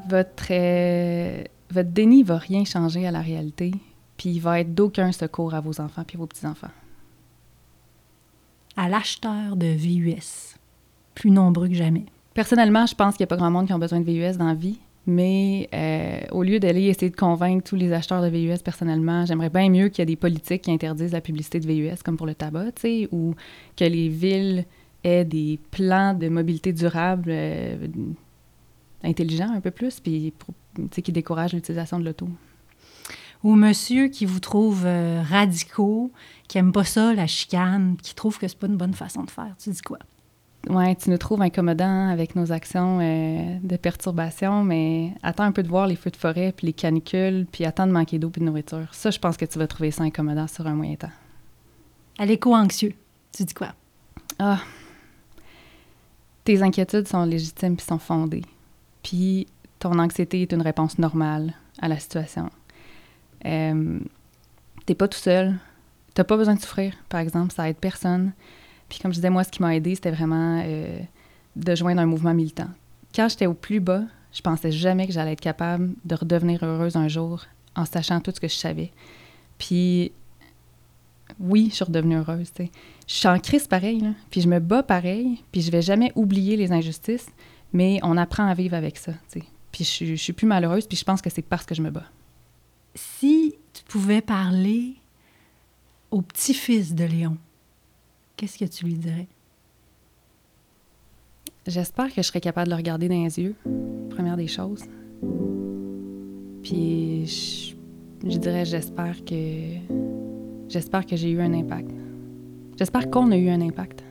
Votre, 0.07 0.47
euh, 0.51 1.43
votre 1.71 1.89
déni 1.89 2.21
va 2.21 2.38
rien 2.38 2.63
changer 2.63 3.07
à 3.07 3.11
la 3.11 3.21
réalité, 3.21 3.71
puis 4.17 4.29
il 4.29 4.39
va 4.39 4.59
être 4.59 4.73
d'aucun 4.75 5.11
secours 5.11 5.55
à 5.55 5.61
vos 5.61 5.81
enfants 5.81 6.03
puis 6.05 6.15
vos 6.15 6.27
petits-enfants. 6.27 6.69
À 8.77 8.88
l'acheteur 8.88 9.55
de 9.55 9.67
VUS, 9.67 10.57
plus 11.15 11.31
nombreux 11.31 11.69
que 11.69 11.73
jamais. 11.73 12.05
Personnellement, 12.35 12.85
je 12.85 12.93
pense 12.93 13.15
qu'il 13.15 13.23
n'y 13.23 13.29
a 13.29 13.33
pas 13.35 13.38
grand 13.38 13.49
monde 13.49 13.65
qui 13.65 13.73
a 13.73 13.77
besoin 13.77 13.99
de 13.99 14.05
VUS 14.05 14.38
dans 14.38 14.45
la 14.45 14.53
vie, 14.53 14.77
mais 15.07 15.69
euh, 15.73 16.21
au 16.31 16.43
lieu 16.43 16.59
d'aller 16.59 16.83
essayer 16.83 17.09
de 17.09 17.15
convaincre 17.15 17.63
tous 17.63 17.75
les 17.75 17.91
acheteurs 17.93 18.21
de 18.21 18.27
VUS 18.27 18.63
personnellement, 18.63 19.25
j'aimerais 19.25 19.49
bien 19.49 19.69
mieux 19.69 19.89
qu'il 19.89 19.99
y 19.99 20.03
ait 20.03 20.05
des 20.07 20.15
politiques 20.15 20.63
qui 20.63 20.71
interdisent 20.71 21.11
la 21.11 21.21
publicité 21.21 21.59
de 21.59 21.67
VUS, 21.67 22.01
comme 22.03 22.17
pour 22.17 22.25
le 22.25 22.33
tabac, 22.33 22.71
tu 22.73 22.81
sais, 22.81 23.09
ou 23.11 23.35
que 23.75 23.85
les 23.85 24.09
villes 24.09 24.65
aient 25.03 25.25
des 25.25 25.59
plans 25.71 26.13
de 26.15 26.27
mobilité 26.29 26.73
durable 26.73 27.25
euh, 27.29 27.87
intelligents 29.03 29.51
un 29.53 29.61
peu 29.61 29.71
plus, 29.71 29.99
puis 29.99 30.33
qui 30.91 31.11
découragent 31.11 31.53
l'utilisation 31.53 31.99
de 31.99 32.05
l'auto. 32.05 32.27
Ou 33.43 33.53
monsieur 33.53 34.07
qui 34.07 34.25
vous 34.25 34.39
trouve 34.39 34.85
euh, 34.85 35.21
radicaux, 35.21 36.11
qui 36.47 36.57
aime 36.57 36.71
pas 36.71 36.83
ça, 36.83 37.13
la 37.13 37.27
chicane, 37.27 37.95
qui 38.01 38.15
trouve 38.15 38.39
que 38.39 38.47
c'est 38.47 38.57
pas 38.57 38.65
une 38.65 38.77
bonne 38.77 38.95
façon 38.95 39.23
de 39.23 39.29
faire. 39.29 39.55
Tu 39.59 39.69
dis 39.69 39.81
quoi? 39.81 39.99
Ouais, 40.69 40.95
tu 40.95 41.12
nous 41.12 41.17
trouves 41.17 41.41
incommodants 41.41 42.10
avec 42.10 42.36
nos 42.36 42.51
actions 42.51 42.99
euh, 42.99 43.58
de 43.62 43.75
perturbation, 43.78 44.63
mais 44.63 45.13
attends 45.21 45.43
un 45.43 45.51
peu 45.51 45.62
de 45.62 45.67
voir 45.67 45.86
les 45.86 45.95
feux 45.95 46.10
de 46.10 46.15
forêt, 46.15 46.54
puis 46.56 46.67
les 46.67 46.73
canicules, 46.73 47.45
puis 47.51 47.65
attends 47.65 47.86
de 47.86 47.91
manquer 47.91 48.17
d'eau 48.17 48.30
puis 48.30 48.41
de 48.41 48.45
nourriture. 48.45 48.88
Ça, 48.91 49.12
je 49.12 49.19
pense 49.19 49.38
que 49.38 49.45
tu 49.45 49.60
vas 49.60 49.67
trouver 49.67 49.91
ça 49.91 50.04
incommodant 50.04 50.47
sur 50.47 50.65
un 50.65 50.73
moyen 50.73 50.95
temps. 50.95 51.12
À 52.17 52.25
l'éco-anxieux, 52.25 52.93
tu 53.32 53.43
dis 53.43 53.54
quoi? 53.54 53.75
Ah, 54.39 54.60
tes 56.43 56.62
inquiétudes 56.62 57.08
sont 57.08 57.25
légitimes 57.25 57.75
puis 57.75 57.86
sont 57.86 57.99
fondées. 57.99 58.45
Puis 59.04 59.47
ton 59.80 59.99
anxiété 59.99 60.41
est 60.41 60.51
une 60.51 60.62
réponse 60.62 60.97
normale 60.97 61.54
à 61.80 61.88
la 61.88 61.99
situation. 61.99 62.49
Euh, 63.45 63.99
T'es 64.86 64.95
pas 64.95 65.08
tout 65.08 65.17
seul. 65.17 65.56
T'as 66.13 66.23
pas 66.23 66.38
besoin 66.38 66.56
de 66.56 66.62
souffrir, 66.62 66.93
par 67.10 67.19
exemple. 67.19 67.54
Ça 67.54 67.69
aide 67.69 67.78
personne. 67.78 68.34
Puis 68.89 69.00
comme 69.00 69.12
je 69.12 69.17
disais, 69.17 69.30
moi, 69.30 69.43
ce 69.43 69.50
qui 69.50 69.62
m'a 69.62 69.76
aidé, 69.76 69.95
c'était 69.95 70.12
vraiment 70.12 70.62
euh, 70.63 71.00
de 71.56 71.76
joindre 71.76 72.02
un 72.02 72.06
mouvement 72.06 72.34
militant. 72.34 72.67
Quand 73.13 73.30
j'étais 73.30 73.48
au 73.48 73.54
plus 73.54 73.80
bas, 73.80 74.04
je 74.32 74.41
pensais 74.41 74.71
jamais 74.71 75.08
que 75.08 75.13
j'allais 75.13 75.34
être 75.34 75.41
capable 75.41 75.93
de 76.04 76.15
redevenir 76.15 76.63
heureuse 76.63 76.95
un 76.95 77.08
jour 77.08 77.45
en 77.76 77.86
sachant 77.86 78.19
tout 78.19 78.32
ce 78.34 78.39
que 78.39 78.48
je 78.48 78.56
savais. 78.56 78.91
Puis 79.58 80.12
oui, 81.39 81.67
je 81.69 81.76
suis 81.76 81.86
redevenue 81.86 82.17
heureuse. 82.17 82.52
Je 82.58 82.65
suis 83.13 83.28
en 83.28 83.39
crise 83.39 83.67
pareil, 83.67 84.04
puis 84.30 84.41
je 84.41 84.48
me 84.48 84.60
bats 84.60 84.84
pareil, 84.84 85.43
puis 85.52 85.62
je 85.62 85.71
vais 85.71 85.82
jamais 85.82 86.12
oublier 86.15 86.56
les 86.58 86.71
injustices, 86.71 87.28
mais 87.74 88.00
on 88.04 88.17
apprend 88.17 88.48
à 88.48 88.54
vivre 88.54 88.76
avec 88.76 88.98
ça. 88.98 89.13
Puis 89.71 89.84
je 89.84 90.15
suis 90.15 90.34
plus 90.34 90.48
malheureuse, 90.48 90.88
puis 90.88 90.98
je 90.98 91.04
pense 91.04 91.21
que 91.21 91.30
c'est 91.30 91.41
parce 91.41 91.65
que 91.65 91.76
je 91.76 91.82
me 91.82 91.89
bats. 91.89 92.10
Si 92.93 93.56
tu 93.74 93.84
pouvais 93.84 94.21
parler 94.21 94.95
au 96.12 96.21
petit-fils 96.21 96.93
de 96.93 97.04
Léon, 97.04 97.38
qu'est-ce 98.36 98.58
que 98.58 98.65
tu 98.65 98.86
lui 98.86 98.93
dirais? 98.93 99.28
J'espère 101.67 102.13
que 102.13 102.21
je 102.21 102.28
serai 102.28 102.41
capable 102.41 102.67
de 102.67 102.71
le 102.71 102.78
regarder 102.78 103.10
dans 103.10 103.24
les 103.24 103.39
yeux, 103.39 103.56
première 104.12 104.38
des 104.38 104.48
choses. 104.48 104.84
Puis 106.62 107.26
je, 107.26 107.76
je 108.30 108.38
dirais, 108.38 108.65
j'espère 108.65 109.26
que 109.26 109.36
j'espère 110.69 111.06
que 111.06 111.15
j'ai 111.15 111.32
eu 111.32 111.41
un 111.41 111.54
impact. 111.54 111.91
J'espère 112.78 113.10
qu'on 113.10 113.32
a 113.32 113.38
eu 113.38 113.50
un 113.50 113.62
impact. 113.62 114.04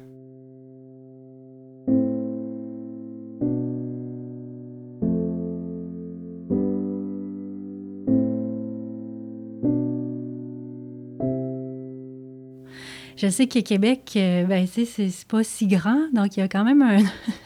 Je 13.24 13.30
sais 13.30 13.46
que 13.46 13.58
Québec, 13.60 14.12
euh, 14.16 14.44
ben, 14.44 14.66
c'est 14.66 15.26
pas 15.26 15.42
si 15.42 15.66
grand, 15.66 16.10
donc 16.12 16.36
il 16.36 16.40
y 16.40 16.42
a 16.42 16.48
quand 16.48 16.62
même 16.62 16.82
un... 16.82 16.98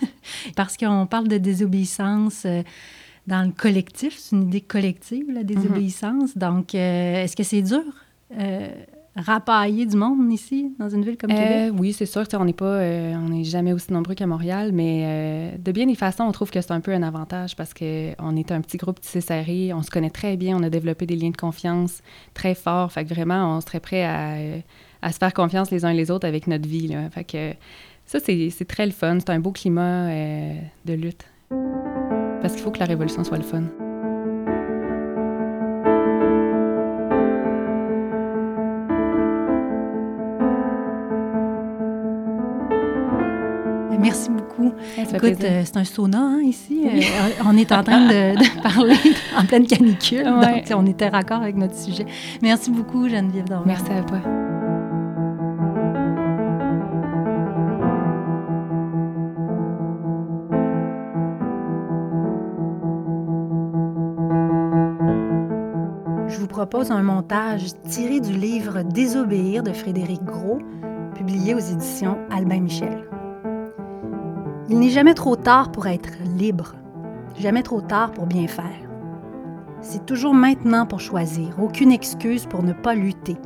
Parce 0.56 0.76
qu'on 0.76 1.06
parle 1.06 1.28
de 1.28 1.38
désobéissance 1.38 2.42
euh, 2.46 2.64
dans 3.28 3.46
le 3.46 3.52
collectif, 3.52 4.18
c'est 4.18 4.34
une 4.34 4.48
idée 4.48 4.60
collective, 4.60 5.30
la 5.30 5.44
désobéissance. 5.44 6.36
Donc, 6.36 6.74
euh, 6.74 7.22
est-ce 7.22 7.36
que 7.36 7.44
c'est 7.44 7.62
dur, 7.62 7.84
euh, 8.36 8.66
rapailler 9.18 9.86
du 9.86 9.96
monde 9.96 10.32
ici, 10.32 10.72
dans 10.78 10.88
une 10.88 11.04
ville 11.04 11.16
comme 11.16 11.30
Québec? 11.30 11.72
Oui, 11.76 11.92
c'est 11.92 12.06
sûr. 12.06 12.24
On 12.34 12.44
n'est 12.44 12.52
pas, 12.52 12.64
euh, 12.64 13.14
on 13.14 13.28
n'est 13.28 13.44
jamais 13.44 13.72
aussi 13.72 13.92
nombreux 13.92 14.14
qu'à 14.14 14.26
Montréal, 14.26 14.70
mais 14.72 15.02
euh, 15.04 15.58
de 15.58 15.72
bien 15.72 15.86
des 15.86 15.94
façons, 15.94 16.24
on 16.24 16.32
trouve 16.32 16.50
que 16.50 16.60
c'est 16.60 16.72
un 16.72 16.80
peu 16.80 16.92
un 16.92 17.02
avantage 17.02 17.56
parce 17.56 17.74
que 17.74 18.12
on 18.20 18.36
est 18.36 18.52
un 18.52 18.60
petit 18.60 18.76
groupe 18.76 19.00
tissé 19.00 19.20
serré, 19.20 19.72
on 19.72 19.82
se 19.82 19.90
connaît 19.90 20.10
très 20.10 20.36
bien, 20.36 20.56
on 20.56 20.62
a 20.62 20.70
développé 20.70 21.06
des 21.06 21.16
liens 21.16 21.30
de 21.30 21.36
confiance 21.36 22.02
très 22.34 22.54
forts. 22.54 22.92
Fait 22.92 23.04
que 23.04 23.12
vraiment, 23.12 23.56
on 23.56 23.60
serait 23.60 23.80
prêt 23.80 24.04
à, 24.04 24.36
à 25.02 25.12
se 25.12 25.18
faire 25.18 25.32
confiance 25.32 25.70
les 25.70 25.84
uns 25.84 25.92
les 25.92 26.10
autres 26.10 26.26
avec 26.26 26.46
notre 26.46 26.68
vie. 26.68 26.88
Là. 26.88 27.10
Fait 27.10 27.24
que 27.24 27.54
ça, 28.06 28.18
c'est 28.20 28.64
très 28.66 28.86
le 28.86 28.92
fun. 28.92 29.18
C'est 29.20 29.30
un 29.30 29.40
beau 29.40 29.52
climat 29.52 30.08
euh, 30.08 30.54
de 30.84 30.94
lutte. 30.94 31.24
Parce 32.40 32.54
qu'il 32.54 32.62
faut 32.62 32.70
que 32.70 32.78
la 32.78 32.86
révolution 32.86 33.24
soit 33.24 33.36
le 33.36 33.42
fun. 33.42 33.64
Merci 44.00 44.30
beaucoup. 44.30 44.72
Écoute, 44.96 45.44
euh, 45.44 45.62
c'est 45.64 45.76
un 45.76 45.84
sauna 45.84 46.18
hein, 46.18 46.40
ici. 46.42 46.82
Euh, 46.86 47.00
on 47.44 47.56
est 47.56 47.70
en 47.72 47.82
train 47.82 48.06
de, 48.06 48.38
de 48.38 48.62
parler 48.62 48.96
en 49.36 49.44
pleine 49.44 49.66
canicule. 49.66 50.22
Ouais. 50.22 50.62
Donc, 50.62 50.78
on 50.78 50.86
était 50.86 51.08
raccord 51.08 51.42
avec 51.42 51.56
notre 51.56 51.76
sujet. 51.76 52.06
Merci 52.40 52.70
beaucoup, 52.70 53.06
Geneviève 53.08 53.44
Dorval. 53.44 53.66
Merci 53.66 53.92
à 53.92 54.02
toi. 54.02 54.47
Propose 66.68 66.90
un 66.90 67.02
montage 67.02 67.72
tiré 67.88 68.20
du 68.20 68.34
livre 68.34 68.82
Désobéir 68.82 69.62
de 69.62 69.72
Frédéric 69.72 70.22
Gros, 70.22 70.58
publié 71.14 71.54
aux 71.54 71.58
éditions 71.58 72.18
Albin 72.30 72.60
Michel. 72.60 73.08
Il 74.68 74.78
n'est 74.78 74.90
jamais 74.90 75.14
trop 75.14 75.34
tard 75.34 75.72
pour 75.72 75.86
être 75.86 76.10
libre, 76.36 76.74
jamais 77.38 77.62
trop 77.62 77.80
tard 77.80 78.12
pour 78.12 78.26
bien 78.26 78.46
faire. 78.46 78.86
C'est 79.80 80.04
toujours 80.04 80.34
maintenant 80.34 80.84
pour 80.84 81.00
choisir, 81.00 81.58
aucune 81.58 81.90
excuse 81.90 82.44
pour 82.44 82.62
ne 82.62 82.74
pas 82.74 82.94
lutter. 82.94 83.38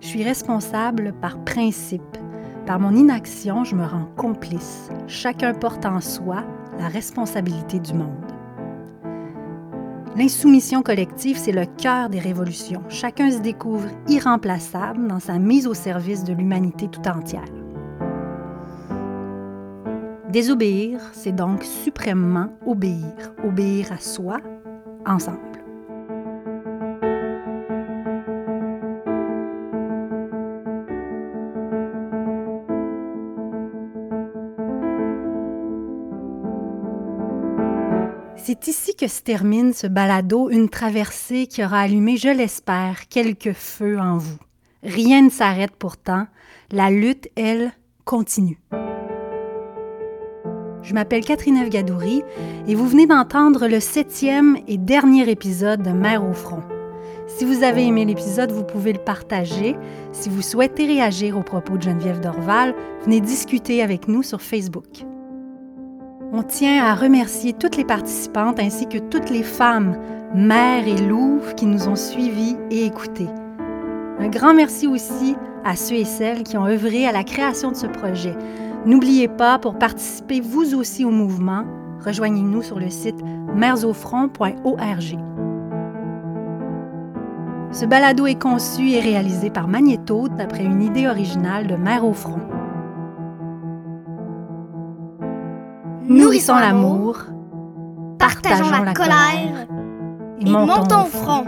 Je 0.00 0.06
suis 0.06 0.24
responsable 0.24 1.12
par 1.20 1.44
principe. 1.44 2.16
Par 2.64 2.80
mon 2.80 2.96
inaction, 2.96 3.64
je 3.64 3.76
me 3.76 3.84
rends 3.84 4.08
complice. 4.16 4.88
Chacun 5.08 5.52
porte 5.52 5.84
en 5.84 6.00
soi 6.00 6.42
la 6.78 6.88
responsabilité 6.88 7.80
du 7.80 7.92
monde. 7.92 8.31
L'insoumission 10.14 10.82
collective, 10.82 11.38
c'est 11.38 11.52
le 11.52 11.64
cœur 11.64 12.10
des 12.10 12.18
révolutions. 12.18 12.82
Chacun 12.90 13.30
se 13.30 13.38
découvre 13.38 13.88
irremplaçable 14.08 15.08
dans 15.08 15.20
sa 15.20 15.38
mise 15.38 15.66
au 15.66 15.72
service 15.72 16.22
de 16.22 16.34
l'humanité 16.34 16.88
tout 16.88 17.08
entière. 17.08 17.46
Désobéir, 20.28 21.00
c'est 21.12 21.34
donc 21.34 21.64
suprêmement 21.64 22.48
obéir, 22.66 23.32
obéir 23.42 23.90
à 23.90 23.98
soi, 23.98 24.38
ensemble. 25.06 25.51
C'est 38.52 38.68
ici 38.68 38.94
que 38.94 39.08
se 39.08 39.22
termine 39.22 39.72
ce 39.72 39.86
balado, 39.86 40.50
une 40.50 40.68
traversée 40.68 41.46
qui 41.46 41.64
aura 41.64 41.80
allumé, 41.80 42.18
je 42.18 42.28
l'espère, 42.28 43.08
quelques 43.08 43.54
feux 43.54 43.98
en 43.98 44.18
vous. 44.18 44.36
Rien 44.82 45.22
ne 45.22 45.30
s'arrête 45.30 45.74
pourtant, 45.74 46.26
la 46.70 46.90
lutte, 46.90 47.30
elle, 47.34 47.72
continue. 48.04 48.60
Je 50.82 50.92
m'appelle 50.92 51.24
Catherine 51.24 51.66
Gadouri 51.66 52.20
et 52.68 52.74
vous 52.74 52.86
venez 52.86 53.06
d'entendre 53.06 53.68
le 53.68 53.80
septième 53.80 54.58
et 54.68 54.76
dernier 54.76 55.30
épisode 55.30 55.82
de 55.82 55.92
Mère 55.92 56.22
au 56.22 56.34
front. 56.34 56.62
Si 57.28 57.46
vous 57.46 57.62
avez 57.62 57.86
aimé 57.86 58.04
l'épisode, 58.04 58.52
vous 58.52 58.64
pouvez 58.64 58.92
le 58.92 59.02
partager. 59.02 59.76
Si 60.12 60.28
vous 60.28 60.42
souhaitez 60.42 60.84
réagir 60.84 61.38
aux 61.38 61.42
propos 61.42 61.78
de 61.78 61.84
Geneviève 61.84 62.20
Dorval, 62.20 62.74
venez 63.06 63.22
discuter 63.22 63.82
avec 63.82 64.08
nous 64.08 64.22
sur 64.22 64.42
Facebook. 64.42 65.06
On 66.34 66.42
tient 66.42 66.82
à 66.82 66.94
remercier 66.94 67.52
toutes 67.52 67.76
les 67.76 67.84
participantes 67.84 68.58
ainsi 68.58 68.86
que 68.88 68.96
toutes 68.96 69.28
les 69.28 69.42
femmes, 69.42 69.98
mères 70.34 70.88
et 70.88 70.96
louves 70.96 71.54
qui 71.56 71.66
nous 71.66 71.88
ont 71.88 71.96
suivis 71.96 72.56
et 72.70 72.86
écoutés. 72.86 73.28
Un 74.18 74.28
grand 74.28 74.54
merci 74.54 74.86
aussi 74.86 75.36
à 75.62 75.76
ceux 75.76 75.96
et 75.96 76.06
celles 76.06 76.42
qui 76.42 76.56
ont 76.56 76.66
œuvré 76.66 77.06
à 77.06 77.12
la 77.12 77.22
création 77.22 77.70
de 77.70 77.76
ce 77.76 77.86
projet. 77.86 78.34
N'oubliez 78.86 79.28
pas, 79.28 79.58
pour 79.58 79.78
participer 79.78 80.40
vous 80.40 80.74
aussi 80.74 81.04
au 81.04 81.10
mouvement, 81.10 81.66
rejoignez-nous 82.02 82.62
sur 82.62 82.80
le 82.80 82.88
site 82.88 83.22
mèresaufront.org. 83.54 85.18
Ce 87.72 87.84
balado 87.84 88.26
est 88.26 88.40
conçu 88.40 88.92
et 88.92 89.00
réalisé 89.00 89.50
par 89.50 89.68
Magnéto 89.68 90.28
d'après 90.28 90.64
une 90.64 90.82
idée 90.82 91.08
originale 91.08 91.66
de 91.66 91.76
Mère 91.76 92.06
au 92.06 92.14
front. 92.14 92.40
Nourrissons 96.12 96.56
l'amour, 96.56 97.16
partageons 98.18 98.70
la 98.70 98.92
colère 98.92 99.66
et 100.38 100.44
montons 100.44 101.04
au 101.04 101.06
front. 101.06 101.44